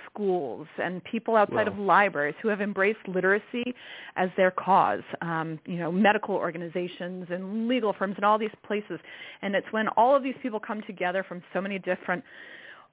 schools 0.09 0.67
and 0.81 1.03
people 1.03 1.35
outside 1.35 1.67
Wow. 1.67 1.73
of 1.73 1.79
libraries 1.79 2.35
who 2.41 2.47
have 2.47 2.61
embraced 2.61 3.05
literacy 3.07 3.75
as 4.15 4.29
their 4.37 4.51
cause. 4.51 5.03
Um, 5.21 5.59
you 5.65 5.75
know, 5.77 5.91
medical 5.91 6.35
organizations 6.35 7.27
and 7.29 7.67
legal 7.67 7.91
firms 7.93 8.15
and 8.15 8.23
all 8.23 8.37
these 8.37 8.55
places. 8.63 8.99
And 9.41 9.55
it's 9.55 9.67
when 9.71 9.89
all 9.89 10.15
of 10.15 10.23
these 10.23 10.35
people 10.41 10.59
come 10.59 10.81
together 10.83 11.23
from 11.23 11.43
so 11.53 11.59
many 11.59 11.79
different 11.79 12.23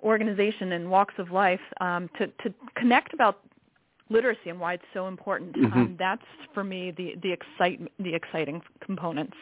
organizations 0.03 0.73
and 0.73 0.90
walks 0.90 1.14
of 1.18 1.31
life 1.31 1.61
um, 1.81 2.11
to, 2.18 2.27
to 2.27 2.53
connect 2.75 3.14
about 3.14 3.38
literacy 4.11 4.51
and 4.51 4.59
why 4.59 4.75
it's 4.75 4.85
so 4.92 5.07
important. 5.07 5.55
Mhm. 5.55 5.73
Um, 5.73 5.97
that's 5.99 6.27
for 6.53 6.64
me 6.64 6.90
the 6.90 7.14
the 7.23 7.33
excite 7.33 7.81
the 7.99 8.14
exciting 8.14 8.61
components. 8.81 9.37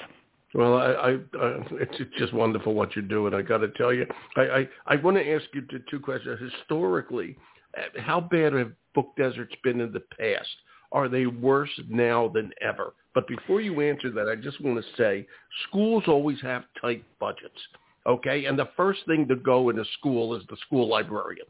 Well, 0.52 0.76
I, 0.76 0.90
I, 0.90 1.12
uh, 1.14 1.62
it's 1.72 1.94
it's 2.00 2.16
just 2.18 2.32
wonderful 2.32 2.74
what 2.74 2.96
you're 2.96 3.04
doing. 3.04 3.34
I 3.34 3.42
got 3.42 3.58
to 3.58 3.68
tell 3.68 3.92
you, 3.92 4.06
I, 4.36 4.40
I, 4.40 4.68
I 4.86 4.96
want 4.96 5.16
to 5.16 5.32
ask 5.32 5.44
you 5.54 5.62
two, 5.88 6.00
questions. 6.00 6.40
Historically, 6.40 7.36
uh, 7.78 8.00
how 8.00 8.20
bad 8.20 8.52
have 8.54 8.72
book 8.94 9.12
deserts 9.16 9.54
been 9.62 9.80
in 9.80 9.92
the 9.92 10.02
past? 10.18 10.48
Are 10.92 11.08
they 11.08 11.26
worse 11.26 11.70
now 11.88 12.28
than 12.34 12.50
ever? 12.60 12.94
But 13.14 13.28
before 13.28 13.60
you 13.60 13.80
answer 13.80 14.10
that, 14.10 14.28
I 14.28 14.34
just 14.34 14.60
want 14.60 14.84
to 14.84 14.96
say 14.96 15.26
schools 15.68 16.04
always 16.08 16.40
have 16.42 16.64
tight 16.80 17.04
budgets. 17.20 17.60
Okay, 18.06 18.46
and 18.46 18.58
the 18.58 18.68
first 18.76 19.00
thing 19.06 19.28
to 19.28 19.36
go 19.36 19.68
in 19.68 19.78
a 19.78 19.84
school 19.98 20.34
is 20.34 20.42
the 20.48 20.56
school 20.66 20.88
librarian. 20.88 21.46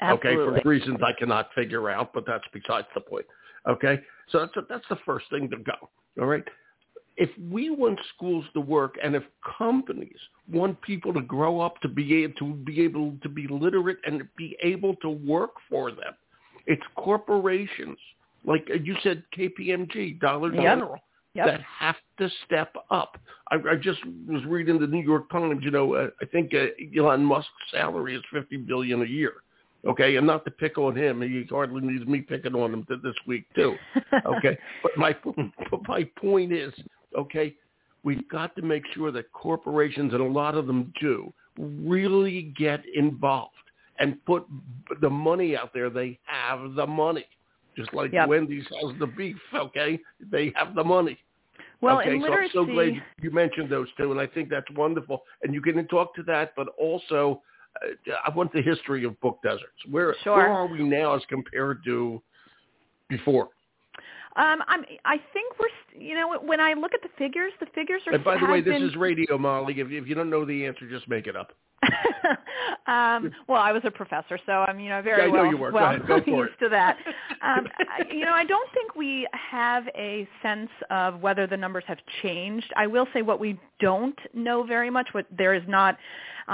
Absolutely. 0.00 0.42
Okay, 0.42 0.62
for 0.62 0.68
reasons 0.68 0.98
I 1.04 1.12
cannot 1.16 1.50
figure 1.54 1.90
out, 1.90 2.12
but 2.12 2.24
that's 2.26 2.44
besides 2.52 2.88
the 2.94 3.00
point. 3.00 3.26
Okay, 3.68 4.00
so 4.30 4.40
that's 4.40 4.66
that's 4.68 4.84
the 4.88 4.98
first 5.06 5.26
thing 5.30 5.48
to 5.50 5.58
go. 5.58 5.88
All 6.20 6.26
right. 6.26 6.42
If 7.16 7.30
we 7.50 7.70
want 7.70 7.98
schools 8.14 8.44
to 8.54 8.60
work, 8.60 8.96
and 9.02 9.14
if 9.14 9.22
companies 9.58 10.18
want 10.50 10.80
people 10.80 11.12
to 11.12 11.20
grow 11.20 11.60
up 11.60 11.80
to 11.82 11.88
be 11.88 12.24
able 12.24 12.34
to 12.38 12.54
be 12.54 12.80
able 12.82 13.14
to 13.22 13.28
be 13.28 13.46
literate 13.48 13.98
and 14.06 14.22
be 14.36 14.56
able 14.62 14.96
to 14.96 15.10
work 15.10 15.52
for 15.68 15.90
them, 15.90 16.14
it's 16.66 16.82
corporations 16.96 17.98
like 18.44 18.68
you 18.82 18.96
said, 19.02 19.22
KPMG, 19.36 20.20
Dollar 20.20 20.50
General, 20.50 20.98
Yep. 21.34 21.46
that 21.46 21.60
have 21.62 21.96
to 22.18 22.28
step 22.44 22.74
up. 22.90 23.16
I, 23.50 23.56
I 23.70 23.76
just 23.76 24.00
was 24.28 24.44
reading 24.44 24.78
the 24.78 24.86
New 24.86 25.00
York 25.00 25.30
Times. 25.30 25.62
You 25.64 25.70
know, 25.70 25.94
uh, 25.94 26.08
I 26.20 26.26
think 26.26 26.52
uh, 26.52 26.66
Elon 26.94 27.24
Musk's 27.24 27.48
salary 27.70 28.14
is 28.14 28.22
fifty 28.30 28.58
billion 28.58 29.00
a 29.00 29.06
year. 29.06 29.36
Okay, 29.86 30.16
and 30.16 30.26
not 30.26 30.44
to 30.44 30.50
pick 30.50 30.76
on 30.76 30.94
him, 30.94 31.22
he 31.22 31.46
hardly 31.48 31.80
needs 31.80 32.06
me 32.06 32.20
picking 32.20 32.54
on 32.54 32.74
him 32.74 32.84
th- 32.84 33.00
this 33.02 33.14
week 33.26 33.46
too. 33.54 33.76
Okay, 34.26 34.58
but 34.82 34.92
my 34.98 35.16
but 35.70 35.88
my 35.88 36.04
point 36.20 36.52
is, 36.52 36.74
okay, 37.16 37.54
we've 38.02 38.28
got 38.28 38.54
to 38.56 38.62
make 38.62 38.84
sure 38.94 39.10
that 39.12 39.30
corporations 39.32 40.12
and 40.12 40.20
a 40.22 40.24
lot 40.24 40.54
of 40.54 40.66
them 40.66 40.92
do 41.00 41.32
really 41.58 42.54
get 42.56 42.82
involved 42.94 43.54
and 43.98 44.22
put 44.24 44.46
the 45.00 45.10
money 45.10 45.56
out 45.56 45.72
there. 45.74 45.90
They 45.90 46.18
have 46.24 46.74
the 46.74 46.86
money, 46.86 47.26
just 47.76 47.92
like 47.92 48.12
Yep. 48.12 48.28
Wendy's 48.28 48.66
has 48.80 48.98
the 48.98 49.06
beef. 49.06 49.36
Okay, 49.54 50.00
they 50.30 50.52
have 50.56 50.74
the 50.74 50.84
money. 50.84 51.18
well, 51.80 52.00
okay, 52.00 52.18
so 52.18 52.22
literacy, 52.22 52.58
I'm 52.58 52.66
so 52.66 52.72
glad 52.72 53.02
you 53.20 53.30
mentioned 53.30 53.70
those 53.70 53.88
two, 53.96 54.12
and 54.12 54.20
I 54.20 54.26
think 54.26 54.48
that's 54.48 54.70
wonderful. 54.76 55.22
And 55.42 55.52
you 55.52 55.60
can 55.60 55.86
talk 55.88 56.14
to 56.14 56.22
that, 56.24 56.54
but 56.56 56.68
also 56.80 57.42
uh, 57.82 58.12
I 58.26 58.30
want 58.30 58.52
the 58.52 58.62
history 58.62 59.04
of 59.04 59.18
book 59.20 59.40
deserts. 59.42 59.80
Where 59.90 60.14
Sure. 60.22 60.36
where 60.36 60.48
are 60.48 60.66
we 60.66 60.82
now 60.82 61.14
as 61.14 61.22
compared 61.28 61.84
to 61.84 62.22
before? 63.08 63.48
Um, 64.36 64.62
I'm, 64.66 64.84
I 65.04 65.16
think 65.32 65.54
we're, 65.60 66.00
you 66.00 66.14
know, 66.14 66.38
when 66.42 66.60
I 66.60 66.72
look 66.74 66.94
at 66.94 67.02
the 67.02 67.10
figures, 67.18 67.52
the 67.60 67.66
figures 67.74 68.02
are. 68.06 68.14
And 68.14 68.24
by 68.24 68.38
the 68.38 68.46
way, 68.46 68.60
this 68.60 68.74
been- 68.74 68.82
is 68.88 68.96
radio, 68.96 69.36
Molly. 69.38 69.74
If, 69.78 69.90
if 69.90 70.06
you 70.06 70.14
don't 70.14 70.30
know 70.30 70.44
the 70.44 70.66
answer, 70.66 70.88
just 70.88 71.08
make 71.08 71.26
it 71.26 71.36
up. 71.36 71.52
um, 72.86 73.32
well, 73.48 73.60
I 73.60 73.72
was 73.72 73.82
a 73.84 73.90
professor, 73.90 74.38
so 74.46 74.52
I'm 74.52 74.78
you 74.78 74.88
know 74.88 75.02
very 75.02 75.22
Yeah, 75.22 75.24
I 75.24 75.26
know 75.26 75.42
well, 75.42 75.50
you 75.50 75.56
were. 75.56 75.70
Go 75.72 75.76
well 75.78 75.90
ahead. 75.90 76.06
Go 76.06 76.20
for 76.22 76.46
used 76.46 76.58
to 76.60 76.68
that. 76.68 76.96
Um, 77.44 77.66
I, 77.80 78.04
you 78.08 78.24
know, 78.24 78.34
I 78.34 78.44
don't 78.44 78.70
think 78.72 78.94
we 78.94 79.26
have 79.32 79.88
a 79.96 80.28
sense 80.42 80.70
of 80.90 81.20
whether 81.22 81.44
the 81.44 81.56
numbers 81.56 81.82
have 81.88 81.98
changed. 82.22 82.72
I 82.76 82.86
will 82.86 83.08
say 83.12 83.22
what 83.22 83.40
we 83.40 83.58
don't 83.88 84.18
know 84.46 84.58
very 84.76 84.90
much. 84.96 85.08
What 85.12 85.26
there 85.40 85.54
is 85.60 85.64
not, 85.78 85.92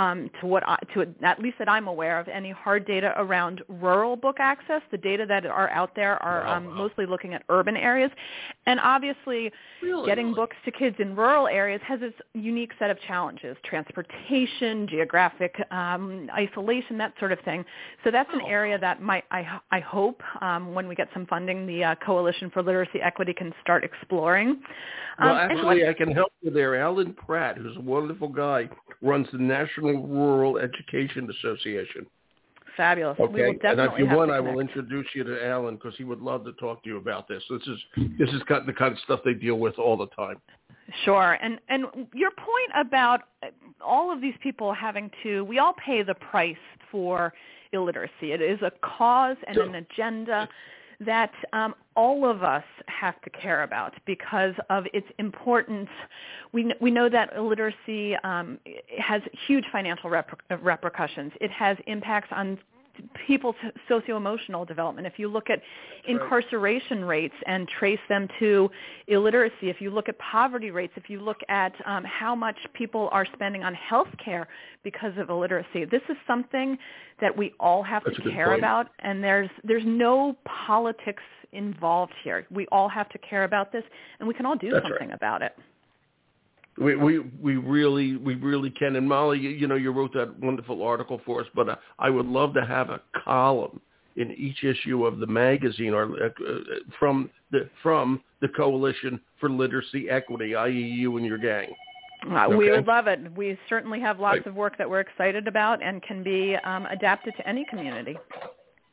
um, 0.02 0.18
to 0.40 0.46
what 0.52 0.62
I, 0.66 0.76
to 0.94 0.96
at 1.32 1.38
least 1.44 1.58
that 1.60 1.68
I'm 1.76 1.86
aware 1.94 2.16
of, 2.20 2.26
any 2.40 2.50
hard 2.64 2.82
data 2.94 3.10
around 3.24 3.56
rural 3.86 4.16
book 4.16 4.36
access. 4.52 4.82
The 4.90 4.98
data 5.10 5.24
that 5.32 5.44
are 5.60 5.70
out 5.80 5.92
there 6.00 6.14
are 6.28 6.40
Wow, 6.44 6.56
um, 6.56 6.64
wow. 6.66 6.72
mostly 6.82 7.06
looking 7.06 7.32
at 7.34 7.42
urban 7.56 7.76
areas, 7.76 8.10
and 8.66 8.80
obviously 8.80 9.52
Really? 9.82 10.06
getting 10.10 10.34
books 10.34 10.56
to 10.64 10.70
kids 10.80 10.96
in 10.98 11.14
rural 11.14 11.46
areas 11.48 11.80
has 11.90 12.00
its 12.02 12.16
unique 12.34 12.72
set 12.80 12.90
of 12.90 12.98
challenges 13.08 13.56
transportation 13.64 14.86
geographic 14.88 15.54
um, 15.70 16.28
isolation 16.34 16.98
that 16.98 17.12
sort 17.18 17.32
of 17.32 17.38
thing 17.40 17.64
so 18.04 18.10
that's 18.10 18.28
an 18.32 18.40
Oh. 18.44 18.48
area 18.58 18.76
that 18.78 18.96
might 19.10 19.24
i, 19.30 19.42
I 19.70 19.80
hope 19.80 20.20
um, 20.40 20.74
when 20.74 20.86
we 20.88 20.94
get 20.94 21.08
some 21.14 21.26
funding 21.26 21.66
the 21.66 21.80
uh, 21.84 21.94
coalition 22.04 22.50
for 22.50 22.62
literacy 22.62 23.00
equity 23.02 23.32
can 23.34 23.52
start 23.62 23.84
exploring 23.84 24.48
Well, 25.20 25.30
Um, 25.30 25.36
actually, 25.46 25.86
I 25.86 25.94
can 25.94 26.10
help 26.20 26.32
you 26.42 26.50
there. 26.50 26.72
Allen 26.86 27.14
Pratt, 27.26 27.58
who's 27.58 27.76
a 27.76 27.80
wonderful 27.80 28.28
guy, 28.28 28.68
runs 29.02 29.26
the 29.32 29.38
National 29.38 30.06
Rural 30.06 30.58
Education 30.58 31.28
Association. 31.30 32.06
fabulous 32.76 33.18
Okay, 33.20 33.50
and 33.62 33.80
if 33.80 33.98
you 33.98 34.06
want, 34.06 34.30
I 34.30 34.40
will 34.40 34.60
introduce 34.60 35.06
you 35.14 35.24
to 35.24 35.46
Allen 35.46 35.76
because 35.76 35.96
he 35.96 36.04
would 36.04 36.20
love 36.20 36.44
to 36.44 36.52
talk 36.52 36.82
to 36.84 36.88
you 36.88 36.96
about 36.96 37.28
this. 37.28 37.42
This 37.50 37.62
is 37.62 37.78
this 38.18 38.28
is 38.30 38.40
the 38.48 38.72
kind 38.72 38.92
of 38.92 38.98
stuff 39.00 39.20
they 39.24 39.34
deal 39.34 39.56
with 39.56 39.78
all 39.78 39.96
the 39.96 40.08
time. 40.08 40.40
Sure. 41.04 41.38
And 41.42 41.58
and 41.68 41.86
your 42.14 42.30
point 42.30 42.86
about 42.86 43.22
all 43.84 44.12
of 44.12 44.20
these 44.20 44.34
people 44.42 44.72
having 44.72 45.10
to 45.22 45.44
we 45.44 45.58
all 45.58 45.74
pay 45.74 46.02
the 46.02 46.14
price 46.14 46.56
for 46.90 47.34
illiteracy. 47.72 48.32
It 48.32 48.40
is 48.40 48.60
a 48.62 48.72
cause 48.82 49.36
and 49.46 49.56
an 49.58 49.74
agenda 49.74 50.48
that 51.00 51.32
um, 51.52 51.74
all 51.94 52.28
of 52.28 52.42
us 52.42 52.64
have 52.86 53.20
to 53.22 53.30
care 53.30 53.62
about 53.62 53.94
because 54.04 54.54
of 54.68 54.86
its 54.92 55.06
importance. 55.18 55.88
We, 56.52 56.64
kn- 56.64 56.76
we 56.80 56.90
know 56.90 57.08
that 57.08 57.32
illiteracy 57.36 58.16
um, 58.24 58.58
has 58.98 59.22
huge 59.46 59.64
financial 59.70 60.10
reper- 60.10 60.38
repercussions. 60.60 61.32
It 61.40 61.50
has 61.50 61.76
impacts 61.86 62.28
on 62.32 62.58
people's 63.26 63.54
socio-emotional 63.88 64.64
development. 64.64 65.06
If 65.06 65.18
you 65.18 65.28
look 65.28 65.50
at 65.50 65.60
incarceration 66.06 67.04
rates 67.04 67.34
and 67.46 67.68
trace 67.68 67.98
them 68.08 68.28
to 68.38 68.70
illiteracy, 69.06 69.68
if 69.70 69.80
you 69.80 69.90
look 69.90 70.08
at 70.08 70.18
poverty 70.18 70.70
rates, 70.70 70.92
if 70.96 71.08
you 71.08 71.20
look 71.20 71.38
at 71.48 71.72
um, 71.86 72.04
how 72.04 72.34
much 72.34 72.56
people 72.74 73.08
are 73.12 73.26
spending 73.32 73.62
on 73.62 73.74
health 73.74 74.08
care 74.24 74.48
because 74.82 75.12
of 75.18 75.30
illiteracy, 75.30 75.84
this 75.84 76.02
is 76.08 76.16
something 76.26 76.78
that 77.20 77.36
we 77.36 77.52
all 77.60 77.82
have 77.82 78.02
That's 78.04 78.16
to 78.18 78.30
care 78.30 78.48
point. 78.48 78.60
about, 78.60 78.88
and 79.00 79.22
there's 79.22 79.50
there's 79.64 79.84
no 79.86 80.36
politics 80.66 81.22
involved 81.52 82.12
here. 82.22 82.46
We 82.50 82.66
all 82.70 82.88
have 82.88 83.08
to 83.10 83.18
care 83.18 83.44
about 83.44 83.72
this, 83.72 83.84
and 84.18 84.28
we 84.28 84.34
can 84.34 84.46
all 84.46 84.56
do 84.56 84.70
That's 84.70 84.84
right. 84.84 84.92
something 84.92 85.12
about 85.12 85.42
it. 85.42 85.52
We 86.80 86.96
we 86.96 87.18
we 87.18 87.56
really 87.56 88.16
we 88.16 88.34
really 88.34 88.70
can. 88.70 88.96
And 88.96 89.08
Molly, 89.08 89.38
you, 89.38 89.50
you 89.50 89.66
know, 89.66 89.74
you 89.74 89.90
wrote 89.90 90.12
that 90.14 90.38
wonderful 90.40 90.82
article 90.82 91.20
for 91.24 91.40
us, 91.40 91.46
but 91.54 91.68
uh, 91.68 91.76
I 91.98 92.10
would 92.10 92.26
love 92.26 92.54
to 92.54 92.64
have 92.64 92.90
a 92.90 93.00
column 93.24 93.80
in 94.16 94.32
each 94.32 94.64
issue 94.64 95.04
of 95.06 95.18
the 95.18 95.26
magazine 95.26 95.94
or 95.94 96.04
uh, 96.04 96.26
uh, 96.26 96.58
from 96.98 97.30
the 97.50 97.68
from 97.82 98.20
the 98.40 98.48
Coalition 98.48 99.20
for 99.40 99.48
Literacy 99.50 100.08
Equity, 100.10 100.54
i.e., 100.54 100.72
you 100.72 101.16
and 101.16 101.26
your 101.26 101.38
gang. 101.38 101.68
Uh, 102.30 102.46
Okay. 102.46 102.56
We 102.56 102.70
would 102.70 102.86
love 102.86 103.06
it. 103.06 103.20
We 103.36 103.56
certainly 103.68 104.00
have 104.00 104.18
lots 104.18 104.38
Right. 104.38 104.46
of 104.48 104.54
work 104.56 104.76
that 104.78 104.90
we're 104.90 105.00
excited 105.00 105.46
about 105.46 105.82
and 105.82 106.02
can 106.02 106.24
be 106.24 106.56
um, 106.64 106.86
adapted 106.86 107.34
to 107.36 107.48
any 107.48 107.64
community. 107.70 108.18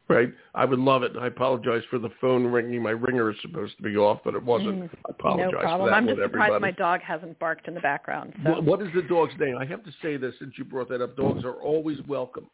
Right. 0.08 0.32
I 0.54 0.66
would 0.66 0.80
love 0.80 1.02
it. 1.02 1.14
I 1.20 1.28
apologize 1.28 1.82
for 1.90 1.98
the 1.98 2.12
phone 2.22 2.46
ringing. 2.46 2.84
My 2.84 2.92
ringer 2.92 3.32
is 3.32 3.38
supposed 3.42 3.76
to 3.78 3.84
be 3.84 3.98
off, 3.98 4.20
but 4.24 4.36
it 4.36 4.44
wasn't. 4.44 4.84
Mm, 4.84 4.90
I 5.08 5.10
apologize 5.10 5.52
no 5.52 5.78
for 5.78 5.90
that 5.90 5.96
I'm 5.96 6.08
just 6.08 6.20
surprised 6.20 6.54
everybody. 6.54 6.62
my 6.62 6.72
dog 6.72 7.02
hasn't 7.02 7.40
barked 7.40 7.68
in 7.68 7.74
the 7.74 7.80
background. 7.80 8.34
So. 8.44 8.52
What, 8.52 8.64
what 8.64 8.82
is 8.84 8.90
the 8.94 9.02
dog's 9.02 9.34
name? 9.40 9.58
I 9.58 9.66
have 9.66 9.84
to 9.84 9.92
say 10.04 10.18
this 10.18 10.36
since 10.38 10.54
you 10.58 10.64
brought 10.64 10.90
that 10.90 11.02
up. 11.02 11.18
Dogs 11.18 11.44
are 11.44 11.54
always 11.54 11.98
welcome 12.08 12.48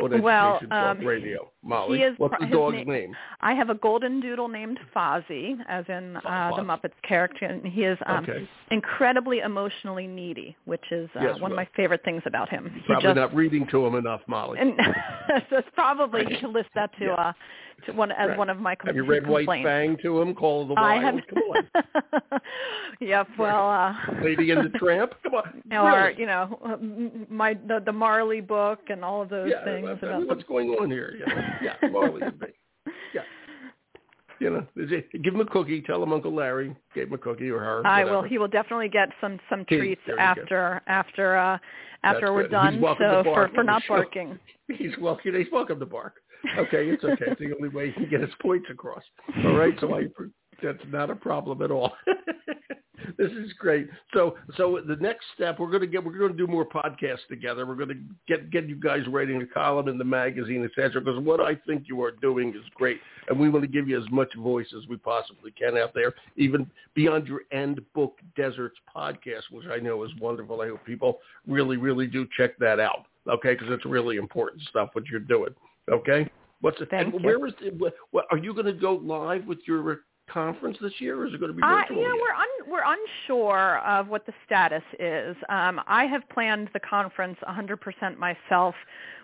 on 0.00 0.22
Well, 0.22 0.56
Education 0.56 0.70
Talk 0.70 0.98
um, 0.98 1.06
Radio. 1.06 1.50
Molly, 1.62 2.02
is 2.02 2.14
what's 2.18 2.34
the 2.38 2.46
dog's 2.46 2.76
na- 2.86 2.92
name? 2.92 3.16
I 3.40 3.54
have 3.54 3.70
a 3.70 3.74
golden 3.74 4.20
doodle 4.20 4.48
named 4.48 4.78
Fozzie, 4.94 5.56
as 5.68 5.84
in 5.88 6.16
uh, 6.18 6.52
the 6.56 6.62
Muppets 6.62 6.92
character, 7.02 7.46
and 7.46 7.66
he 7.66 7.84
is 7.84 7.98
um, 8.06 8.24
Okay. 8.24 8.48
incredibly 8.70 9.40
emotionally 9.40 10.06
needy, 10.06 10.56
which 10.64 10.84
is 10.90 11.08
uh, 11.16 11.22
Yes, 11.22 11.40
one 11.40 11.50
of 11.52 11.56
my 11.56 11.68
favorite 11.74 12.02
things 12.04 12.22
about 12.26 12.48
him. 12.48 12.70
He 12.74 12.80
Probably 12.86 13.02
just 13.02 13.16
not 13.16 13.34
reading 13.34 13.66
to 13.70 13.86
him 13.86 13.94
enough, 13.96 14.20
Molly. 14.26 14.58
and 14.60 14.72
so 15.50 15.56
it's 15.58 15.68
probably 15.74 16.22
you 16.28 16.36
can 16.40 16.52
list 16.52 16.68
that 16.74 16.90
to 16.98 17.04
Yeah. 17.06 17.12
uh 17.14 17.32
to 17.84 17.92
one 17.92 18.10
as 18.12 18.30
Right. 18.30 18.38
one 18.38 18.50
of 18.50 18.58
my 18.58 18.74
com- 18.74 18.86
have 18.88 18.96
you 18.96 19.04
read 19.04 19.26
White 19.26 19.40
complaints. 19.46 19.66
Fang 19.68 19.96
to 20.02 20.20
him? 20.22 20.34
Call 20.34 20.66
the 20.66 20.74
I 20.74 20.96
Wild? 21.00 21.02
have. 21.14 21.26
Come 21.28 21.42
on. 22.32 22.40
yep. 23.00 23.28
Well, 23.38 23.68
uh, 23.70 23.94
Lady 24.22 24.50
and 24.50 24.64
the 24.72 24.78
Tramp? 24.78 25.12
Come 25.22 25.34
on. 25.34 25.62
or 25.72 25.90
Really? 26.06 26.20
you 26.20 26.26
know, 26.26 27.26
my 27.30 27.54
the, 27.54 27.80
the 27.84 27.92
Marley 27.92 28.40
book 28.40 28.80
and 28.88 29.04
all 29.04 29.22
of 29.22 29.28
those 29.28 29.50
yeah, 29.50 29.64
things. 29.64 29.84
what- 29.84 30.02
about 30.02 30.26
what's 30.26 30.44
going 30.44 30.70
on 30.70 30.90
here? 30.90 31.14
Know? 31.26 31.34
Yeah, 31.62 31.88
Marley 31.90 32.22
and 32.22 32.40
me. 32.40 32.48
Yeah. 33.14 33.22
You 34.38 34.50
know, 34.50 34.66
give 35.24 35.32
him 35.34 35.40
a 35.40 35.46
cookie. 35.46 35.80
Tell 35.80 36.02
him 36.02 36.12
Uncle 36.12 36.34
Larry 36.34 36.76
gave 36.94 37.06
him 37.06 37.14
a 37.14 37.18
cookie 37.18 37.48
or 37.50 37.58
her. 37.58 37.86
I 37.86 38.04
will. 38.04 38.22
He 38.22 38.36
will 38.36 38.48
definitely 38.48 38.90
get 38.90 39.08
some 39.18 39.40
some 39.48 39.64
treats 39.64 40.02
go. 40.06 40.14
after 40.18 40.82
after 40.86 41.36
uh 41.38 41.56
after 42.04 42.20
That's 42.26 42.30
we're 42.32 42.42
good. 42.42 42.50
done. 42.50 42.84
So 42.98 43.22
for 43.24 43.48
for 43.54 43.64
not 43.64 43.82
barking. 43.88 44.38
He's 44.68 44.90
welcome. 45.00 45.34
He's 45.34 45.46
welcome 45.50 45.78
to 45.80 45.86
bark. 45.86 46.16
Okay, 46.58 46.88
it's 46.88 47.04
okay. 47.04 47.26
it's 47.28 47.40
the 47.40 47.54
only 47.54 47.68
way 47.68 47.88
he 47.88 47.92
can 47.92 48.10
get 48.10 48.20
his 48.20 48.30
points 48.40 48.66
across. 48.70 49.02
All 49.44 49.54
right, 49.54 49.74
so 49.80 49.94
I 49.94 50.04
that's 50.62 50.82
not 50.90 51.10
a 51.10 51.16
problem 51.16 51.62
at 51.62 51.70
all. 51.70 51.92
this 53.18 53.30
is 53.32 53.52
great. 53.58 53.88
So, 54.14 54.36
so 54.56 54.80
the 54.86 54.96
next 54.96 55.24
step, 55.34 55.58
we're 55.58 55.70
going 55.70 55.82
to 55.82 55.86
get, 55.86 56.04
we're 56.04 56.16
going 56.18 56.32
to 56.32 56.36
do 56.36 56.46
more 56.46 56.66
podcasts 56.66 57.26
together. 57.28 57.66
We're 57.66 57.74
going 57.74 57.88
to 57.90 58.00
get 58.26 58.50
get 58.50 58.68
you 58.68 58.76
guys 58.76 59.02
writing 59.08 59.42
a 59.42 59.46
column 59.46 59.88
in 59.88 59.98
the 59.98 60.04
magazine, 60.04 60.64
etc. 60.64 61.00
Because 61.00 61.22
what 61.22 61.40
I 61.40 61.54
think 61.66 61.84
you 61.86 62.02
are 62.02 62.10
doing 62.10 62.50
is 62.50 62.62
great, 62.74 63.00
and 63.28 63.38
we 63.38 63.48
want 63.48 63.64
to 63.64 63.70
give 63.70 63.88
you 63.88 63.98
as 64.00 64.08
much 64.10 64.34
voice 64.36 64.68
as 64.76 64.88
we 64.88 64.96
possibly 64.96 65.50
can 65.52 65.76
out 65.76 65.92
there, 65.94 66.14
even 66.36 66.68
beyond 66.94 67.26
your 67.26 67.42
End 67.52 67.80
Book 67.94 68.18
Deserts 68.36 68.76
podcast, 68.94 69.42
which 69.50 69.66
I 69.70 69.78
know 69.78 70.02
is 70.04 70.10
wonderful. 70.20 70.60
I 70.60 70.68
hope 70.68 70.84
people 70.84 71.18
really, 71.46 71.76
really 71.76 72.06
do 72.06 72.26
check 72.36 72.56
that 72.58 72.80
out. 72.80 73.06
Okay, 73.28 73.54
because 73.54 73.68
it's 73.70 73.84
really 73.84 74.16
important 74.16 74.62
stuff 74.68 74.90
what 74.92 75.06
you're 75.06 75.18
doing. 75.18 75.54
Okay, 75.90 76.28
what's 76.60 76.80
it? 76.80 76.88
Thank 76.90 77.14
and 77.14 77.20
you. 77.22 77.26
where 77.26 77.46
is 77.46 77.54
it? 77.60 77.74
What, 77.78 78.26
are 78.30 78.38
you 78.38 78.52
going 78.52 78.66
to 78.66 78.72
go 78.72 78.94
live 78.94 79.46
with 79.46 79.58
your 79.66 80.00
conference 80.28 80.76
this 80.80 80.92
year, 80.98 81.20
or 81.20 81.26
is 81.26 81.34
it 81.34 81.38
going 81.38 81.52
to 81.52 81.56
be 81.56 81.62
Uh, 81.62 81.76
virtual? 81.82 81.98
you 81.98 82.02
know, 82.08 82.14
yet? 82.14 82.20
we're 82.22 82.34
un- 82.34 82.70
we're 82.70 82.94
unsure 82.96 83.78
of 83.86 84.08
what 84.08 84.26
the 84.26 84.32
status 84.44 84.82
is. 84.98 85.36
Um, 85.48 85.80
I 85.86 86.04
have 86.06 86.28
planned 86.30 86.68
the 86.72 86.80
conference 86.80 87.38
100% 87.48 88.18
myself, 88.18 88.74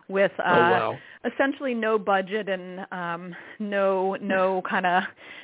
with 0.08 0.32
uh, 0.38 0.42
oh 0.46 0.70
wow. 0.70 0.98
essentially 1.24 1.74
no 1.74 1.98
budget 1.98 2.48
and 2.48 2.86
um, 2.92 3.34
no 3.58 4.16
no 4.20 4.62
kind 4.68 4.86
of 4.86 5.02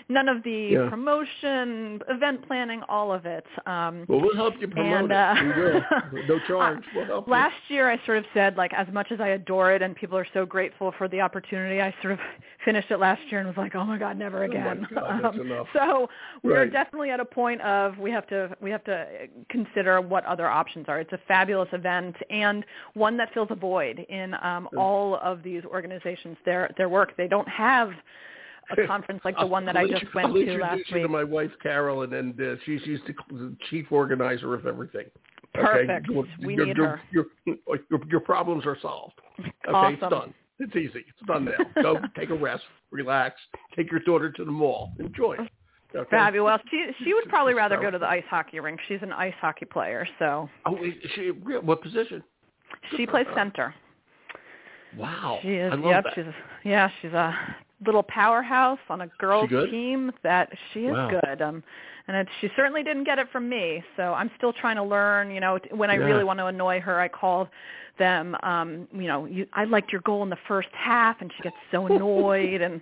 none 0.09 0.29
of 0.29 0.42
the 0.42 0.68
Yeah. 0.73 0.90
promotion, 0.90 2.01
event 2.09 2.47
planning, 2.47 2.83
all 2.88 3.12
of 3.12 3.27
it. 3.27 3.44
Um, 3.66 4.05
Well, 4.09 4.21
we'll 4.21 4.35
help 4.37 4.55
you 4.61 4.68
promote 4.68 5.11
and, 5.11 5.12
uh, 5.12 5.35
it. 5.37 5.44
We 5.44 5.62
will. 5.62 5.83
No 6.29 6.38
charge. 6.47 6.83
We'll 6.94 7.05
help 7.05 7.27
you. 7.27 7.33
Last 7.33 7.57
year, 7.68 7.90
I 7.90 8.01
sort 8.07 8.18
of 8.18 8.25
said, 8.35 8.57
like, 8.57 8.73
as 8.75 8.87
much 8.92 9.09
as 9.12 9.21
I 9.21 9.29
adore 9.29 9.73
it 9.73 9.83
and 9.83 9.94
people 9.94 10.16
are 10.16 10.27
so 10.33 10.47
grateful 10.47 10.92
for 10.97 11.09
the 11.09 11.21
opportunity, 11.21 11.81
I 11.83 11.94
sort 12.01 12.14
of 12.14 12.18
finished 12.64 12.90
it 12.90 12.99
last 12.99 13.21
year 13.31 13.40
and 13.40 13.49
was 13.49 13.57
like, 13.57 13.75
oh 13.75 13.85
my 13.85 13.99
God, 13.99 14.16
never 14.18 14.44
again. 14.44 14.62
Oh, 14.62 14.64
my 14.64 14.73
again. 14.73 14.88
God, 14.94 15.21
that's 15.23 15.35
Um, 15.37 15.40
enough. 15.42 15.66
So 15.75 16.09
we're 16.42 16.62
Right. 16.62 16.73
definitely 16.73 17.11
at 17.11 17.21
a 17.21 17.25
point 17.25 17.61
of 17.61 17.99
we 17.99 18.11
have 18.11 18.27
to 18.29 18.57
we 18.61 18.71
have 18.71 18.85
to 18.85 19.07
consider 19.51 20.01
what 20.01 20.25
other 20.25 20.49
options 20.49 20.87
are. 20.88 20.99
It's 21.01 21.12
a 21.12 21.18
fabulous 21.29 21.68
event 21.73 22.16
and 22.31 22.64
one 22.94 23.16
that 23.18 23.33
fills 23.35 23.49
a 23.51 23.55
void 23.55 23.99
in 24.09 24.35
um, 24.48 24.68
all 24.76 25.16
of 25.22 25.42
these 25.42 25.64
organizations. 25.64 26.37
Their 26.44 26.70
their 26.76 26.88
work. 26.88 27.16
They 27.16 27.28
don't 27.28 27.48
have 27.48 27.90
a 28.76 28.87
conference 28.87 29.20
like 29.24 29.37
the 29.38 29.46
one 29.46 29.64
that 29.66 29.76
I 29.76 29.87
just 29.88 30.14
went 30.14 30.28
I'll 30.28 30.34
to 30.34 30.58
last 30.58 30.78
you 30.88 30.94
week. 30.96 31.02
to 31.04 31.08
my 31.08 31.24
wife 31.24 31.50
Carol, 31.62 32.02
and 32.02 32.40
uh, 32.40 32.56
she, 32.64 32.78
she's 32.84 32.98
the, 33.30 33.56
chief 33.70 33.87
organizer 33.90 34.54
of 34.54 34.66
everything. 34.66 35.06
Okay? 35.56 35.66
Perfect. 35.66 36.08
Your- 36.08 36.26
We 36.44 36.54
your, 36.54 36.66
need 36.66 36.76
your, 36.76 36.87
her. 36.87 37.00
Your, 37.11 37.26
your, 38.11 38.20
problems 38.20 38.66
are 38.66 38.76
solved. 38.80 39.14
Okay, 39.40 39.94
it's 39.94 40.00
done. 40.00 40.34
It's 40.58 40.74
easy. 40.74 41.04
It's 41.08 41.26
done 41.26 41.44
now. 41.46 41.82
Go 41.82 41.98
take 42.18 42.30
a 42.30 42.34
rest, 42.34 42.64
relax, 42.90 43.37
take 43.76 43.90
your 43.90 44.00
daughter 44.00 44.30
to 44.32 44.44
the 44.44 44.50
mall, 44.50 44.92
enjoy. 44.98 45.34
it. 45.34 45.50
Okay? 45.96 46.11
Fabulous. 46.11 46.61
She 46.70 46.87
she 47.02 47.14
would 47.14 47.28
probably 47.30 47.54
rather 47.54 47.80
go 47.80 47.90
to 47.90 47.98
the 47.98 48.06
ice 48.06 48.24
hockey 48.28 48.61
rink. 48.61 48.78
She's 48.88 48.98
an 49.00 49.12
ice 49.12 49.32
hockey 49.40 49.64
player, 49.64 50.06
so 50.18 50.48
Oh, 50.66 50.76
she, 51.14 51.28
what 51.30 51.80
position? 51.80 52.22
she 52.96 53.06
plays 53.06 53.26
center. 53.34 53.74
Wow. 54.96 55.38
She 55.42 55.55
is. 55.55 55.72
I 55.72 55.77
love 55.77 55.85
yep. 55.90 56.05
that. 56.05 56.14
She's 56.14 56.24
yeah. 56.64 56.90
She's 57.01 57.12
a 57.12 57.35
little 57.87 58.03
powerhouse 58.03 58.79
on 58.88 59.03
a 59.03 59.07
girls 59.18 59.51
team. 59.70 60.12
That 60.22 60.51
she 60.72 60.81
is 60.81 60.94
Wow. 60.94 61.20
good. 61.22 61.42
Um, 61.42 61.62
and 62.09 62.16
it, 62.16 62.29
she 62.40 62.51
certainly 62.57 62.83
didn't 62.83 63.05
get 63.05 63.18
it 63.18 63.29
from 63.31 63.48
me. 63.48 63.83
So 63.96 64.14
I'm 64.14 64.31
still 64.37 64.53
trying 64.53 64.77
to 64.77 64.83
learn. 64.83 65.31
You 65.31 65.40
know, 65.40 65.59
when 65.70 65.90
I 65.90 65.94
Yeah. 65.94 66.05
really 66.07 66.24
want 66.24 66.38
to 66.38 66.46
annoy 66.46 66.81
her, 66.81 66.98
I 67.01 67.09
call 67.09 67.48
them. 67.98 68.37
Um, 68.42 68.88
you 68.92 69.07
know, 69.07 69.27
you, 69.27 69.46
I 69.53 69.64
liked 69.64 69.92
your 69.92 70.01
goal 70.03 70.22
in 70.22 70.31
the 70.31 70.38
first 70.48 70.68
half, 70.72 71.20
and 71.20 71.33
she 71.37 71.42
gets 71.42 71.57
so 71.70 71.87
annoyed 71.87 72.61
and. 72.61 72.81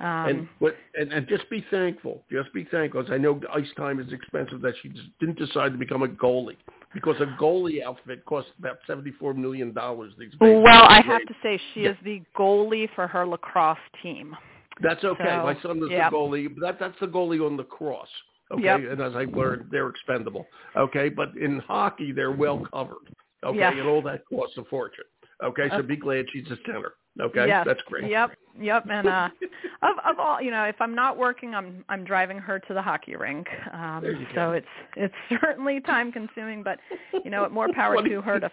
Um, 0.00 0.26
and 0.26 0.48
what 0.58 0.76
and, 0.94 1.12
and 1.12 1.28
just 1.28 1.48
be 1.48 1.64
thankful. 1.70 2.22
Just 2.30 2.52
be 2.52 2.64
thankful. 2.64 3.02
'cause 3.02 3.12
I 3.12 3.18
know 3.18 3.40
ice 3.52 3.70
time 3.76 4.00
is 4.00 4.12
expensive. 4.12 4.60
That 4.62 4.74
she 4.82 4.88
just 4.88 5.06
didn't 5.20 5.38
decide 5.38 5.72
to 5.72 5.78
become 5.78 6.02
a 6.02 6.08
goalie 6.08 6.56
because 6.94 7.16
a 7.20 7.26
goalie 7.40 7.82
outfit 7.82 8.24
costs 8.24 8.50
about 8.58 8.78
seventy-four 8.86 9.34
million 9.34 9.72
dollars 9.72 10.12
these 10.18 10.30
days. 10.32 10.38
well, 10.40 10.84
I 10.88 11.00
have 11.06 11.24
to 11.26 11.34
say 11.42 11.60
she 11.74 11.82
Yeah. 11.82 11.90
is 11.90 11.96
the 12.04 12.22
goalie 12.36 12.88
for 12.94 13.06
her 13.06 13.26
lacrosse 13.26 13.78
team. 14.02 14.36
That's 14.80 15.02
okay. 15.04 15.24
So, 15.24 15.42
My 15.44 15.56
son 15.62 15.78
is 15.78 15.90
yep. 15.90 16.10
the 16.10 16.16
goalie. 16.16 16.48
but 16.54 16.60
That 16.60 16.78
that's 16.80 16.98
the 17.00 17.06
goalie 17.06 17.44
on 17.44 17.56
the 17.56 17.64
cross. 17.64 18.08
Okay, 18.50 18.64
Yep. 18.64 18.80
and 18.90 19.00
as 19.00 19.14
I 19.16 19.24
learned, 19.24 19.66
they're 19.70 19.88
expendable. 19.88 20.46
Okay, 20.76 21.08
but 21.08 21.28
in 21.40 21.58
hockey, 21.60 22.12
they're 22.12 22.32
well 22.32 22.66
covered. 22.72 23.08
Okay, 23.44 23.58
Yeah. 23.58 23.70
and 23.72 23.88
all 23.88 24.02
that 24.02 24.22
costs 24.26 24.56
a 24.58 24.64
fortune. 24.64 25.04
Okay, 25.42 25.68
so 25.70 25.76
Uh, 25.76 25.82
be 25.82 25.96
glad 25.96 26.26
she's 26.30 26.50
a 26.50 26.56
center. 26.66 26.94
Okay, 27.20 27.46
Yes. 27.46 27.66
that's 27.66 27.82
great. 27.82 28.10
Yep, 28.10 28.32
yep. 28.58 28.86
And 28.90 29.06
uh, 29.06 29.28
of 29.82 29.96
of 30.04 30.18
all, 30.18 30.40
you 30.40 30.50
know, 30.50 30.64
if 30.64 30.76
I'm 30.80 30.94
not 30.94 31.18
working, 31.18 31.54
I'm 31.54 31.84
I'm 31.88 32.04
driving 32.04 32.38
her 32.38 32.58
to 32.58 32.74
the 32.74 32.80
hockey 32.80 33.16
rink. 33.16 33.46
Um, 33.72 34.26
so 34.34 34.52
it's 34.52 34.66
it's 34.96 35.14
certainly 35.40 35.80
time 35.80 36.10
consuming, 36.10 36.62
but 36.62 36.78
you 37.24 37.30
know, 37.30 37.48
more 37.50 37.68
power 37.74 38.02
to 38.02 38.20
her 38.22 38.40
to 38.40 38.50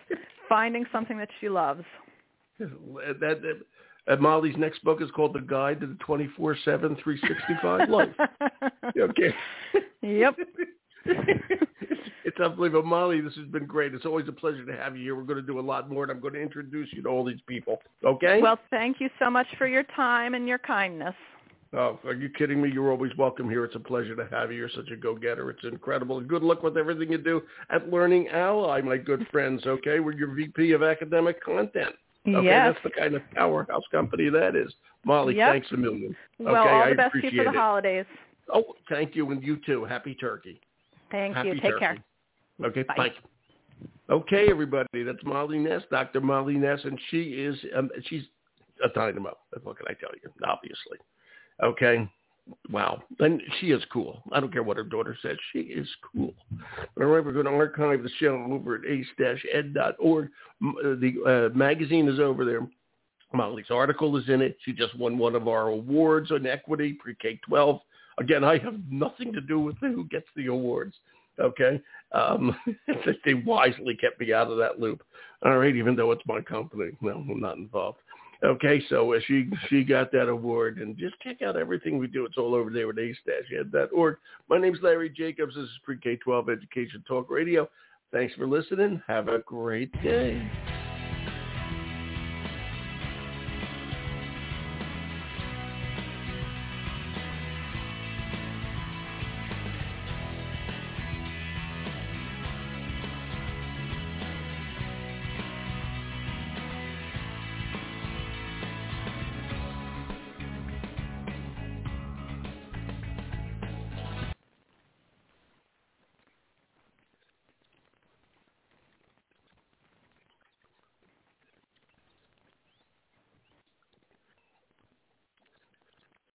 finding 0.50 0.86
something 0.92 1.18
that 1.18 1.30
she 1.40 1.48
loves. 1.48 1.84
That, 2.60 3.20
that, 3.42 3.62
uh, 4.10 4.18
Molly's 4.18 4.58
next 4.58 4.84
book 4.84 5.02
is 5.02 5.10
called 5.12 5.34
The 5.34 5.40
Guide 5.40 5.80
to 5.80 5.88
the 5.88 5.98
24/7 6.06 7.02
365 7.02 7.90
Life. 7.90 8.10
Okay. 9.00 9.34
Yep. 10.02 10.36
It's 12.40 12.46
unbelievable. 12.50 12.88
Molly, 12.88 13.22
this 13.22 13.36
has 13.36 13.46
been 13.48 13.66
great. 13.66 13.94
It's 13.94 14.06
always 14.06 14.28
a 14.28 14.32
pleasure 14.32 14.66
to 14.66 14.76
have 14.76 14.96
you 14.96 15.04
here. 15.04 15.16
We're 15.16 15.24
going 15.24 15.40
to 15.40 15.46
do 15.46 15.60
a 15.60 15.62
lot 15.62 15.90
more, 15.90 16.04
and 16.04 16.12
I'm 16.12 16.20
going 16.20 16.34
to 16.34 16.42
introduce 16.42 16.90
you 16.94 17.02
to 17.04 17.10
all 17.10 17.24
these 17.24 17.40
people. 17.48 17.82
Okay? 18.04 18.40
Well, 18.42 18.60
thank 18.70 19.00
you 19.00 19.10
so 19.20 19.30
much 19.30 19.48
for 19.58 19.68
your 19.68 19.84
time 19.96 20.34
and 20.34 20.48
your 20.48 20.58
kindness. 20.60 21.16
oh, 21.74 22.00
are 22.06 22.14
you 22.14 22.30
kidding 22.30 22.62
me? 22.62 22.72
You're 22.72 22.92
always 22.92 23.16
welcome 23.18 23.50
here. 23.50 23.66
It's 23.66 23.76
a 23.76 23.80
pleasure 23.80 24.16
to 24.16 24.28
have 24.32 24.52
you. 24.52 24.58
You're 24.58 24.70
such 24.70 24.90
a 24.92 24.96
go-getter. 24.96 25.50
It's 25.50 25.64
incredible. 25.66 26.20
Good 26.22 26.44
luck 26.44 26.64
with 26.64 26.78
everything 26.78 27.12
you 27.12 27.18
do 27.18 27.42
at 27.70 27.90
Learning 27.92 28.28
Ally, 28.30 28.82
my 28.82 28.98
good 28.98 29.28
friends. 29.32 29.64
Okay? 29.66 30.00
We're 30.00 30.14
your 30.14 30.34
VP 30.34 30.72
of 30.72 30.84
Academic 30.84 31.44
Content. 31.44 31.96
Okay, 32.28 32.46
yes. 32.46 32.74
that's 32.74 32.84
the 32.84 33.00
kind 33.00 33.16
of 33.16 33.22
powerhouse 33.34 33.84
company 33.92 34.30
that 34.30 34.56
is. 34.56 34.72
Molly, 35.06 35.36
Yep. 35.38 35.52
thanks 35.54 35.68
a 35.72 35.78
million. 35.78 36.16
Well, 36.38 36.56
okay, 36.58 36.70
all 36.70 36.84
I 36.84 36.90
the 36.90 36.96
best 36.96 37.14
to 37.14 37.24
you 37.24 37.32
for 37.32 37.44
the 37.46 37.50
it. 37.50 37.56
holidays. 37.56 38.06
Oh, 38.54 38.64
thank 38.90 39.16
you, 39.16 39.32
and 39.32 39.42
you 39.42 39.58
too. 39.66 39.86
Happy 39.86 40.16
turkey. 40.16 40.60
Thank 41.12 41.36
Happy 41.36 41.48
you. 41.50 41.54
Take 41.56 41.64
turkey. 41.64 41.80
care. 41.80 41.98
Okay, 42.64 42.84
Bye. 42.84 42.96
bye. 42.98 43.12
Okay, 44.10 44.48
everybody, 44.50 45.04
that's 45.04 45.24
Molly 45.24 45.60
Ness, 45.60 45.84
Dr. 45.92 46.20
Molly 46.20 46.56
Ness, 46.56 46.80
and 46.84 47.00
she 47.10 47.22
is 47.22 47.56
um, 47.76 47.90
she's 48.08 48.24
a 48.84 48.90
dynamo. 48.90 49.38
What 49.64 49.78
can 49.78 49.86
I 49.88 49.94
tell 49.94 50.10
you? 50.22 50.30
Obviously, 50.44 50.98
okay. 51.64 52.10
Wow, 52.72 53.04
and 53.20 53.40
she 53.60 53.68
is 53.68 53.84
cool. 53.94 54.24
I 54.32 54.40
don't 54.40 54.52
care 54.52 54.64
what 54.64 54.78
her 54.78 54.84
daughter 54.84 55.16
says. 55.22 55.38
She 55.54 55.60
is 55.60 55.88
cool. 56.12 56.34
All 57.00 57.06
right, 57.06 57.24
we're 57.24 57.32
going 57.32 57.46
to 57.46 57.52
archive 57.52 58.02
the 58.02 58.10
show 58.20 58.48
over 58.52 58.76
at 58.76 58.86
ace-ed.org. 58.90 60.26
Uh, 60.26 60.72
The 60.96 61.52
uh, 61.54 61.56
magazine 61.56 62.08
is 62.08 62.20
over 62.20 62.46
there. 62.46 62.68
Molly's 63.34 63.70
article 63.70 64.18
is 64.18 64.28
in 64.30 64.42
it. 64.42 64.58
She 64.66 64.74
just 64.74 64.98
won 64.98 65.20
one 65.20 65.36
of 65.36 65.48
our 65.48 65.68
awards 65.68 66.32
on 66.32 66.48
equity, 66.48 66.94
pre-K 66.94 67.40
12. 67.48 67.80
Again, 68.18 68.44
I 68.44 68.58
have 68.58 68.80
nothing 68.90 69.32
to 69.34 69.42
do 69.42 69.60
with 69.60 69.78
who 69.80 70.06
gets 70.06 70.28
the 70.36 70.48
awards. 70.48 70.96
Okay, 71.40 71.82
um, 72.12 72.56
they 73.26 73.34
wisely 73.34 73.96
kept 73.96 74.20
me 74.20 74.34
out 74.34 74.52
of 74.52 74.58
that 74.58 74.80
loop. 74.80 75.04
All 75.44 75.58
right, 75.58 75.76
even 75.76 75.96
though 75.96 76.12
it's 76.12 76.26
my 76.26 76.42
company, 76.42 76.92
no, 77.02 77.24
I'm 77.30 77.40
not 77.40 77.58
involved. 77.58 78.00
Okay, 78.44 78.82
so 78.90 79.14
uh, 79.14 79.20
she 79.28 79.50
she 79.68 79.84
got 79.84 80.12
that 80.14 80.30
award, 80.30 80.78
and 80.78 80.98
just 80.98 81.20
check 81.20 81.42
out 81.42 81.58
everything 81.58 81.98
we 81.98 82.08
do. 82.08 82.26
It's 82.26 82.38
all 82.38 82.56
over 82.56 82.70
there 82.70 82.90
at 82.90 83.00
ace-ed.org. 83.00 84.18
My 84.50 84.58
name's 84.58 84.80
Larry 84.82 85.10
Jacobs. 85.10 85.56
This 85.56 85.66
is 85.66 85.80
Pre-K-12 85.84 86.50
Education 86.50 87.04
Talk 87.06 87.30
Radio. 87.30 87.70
Thanks 88.12 88.34
for 88.36 88.48
listening. 88.48 89.02
Have 89.08 89.28
a 89.28 89.40
great 89.40 89.92
day. 90.02 90.50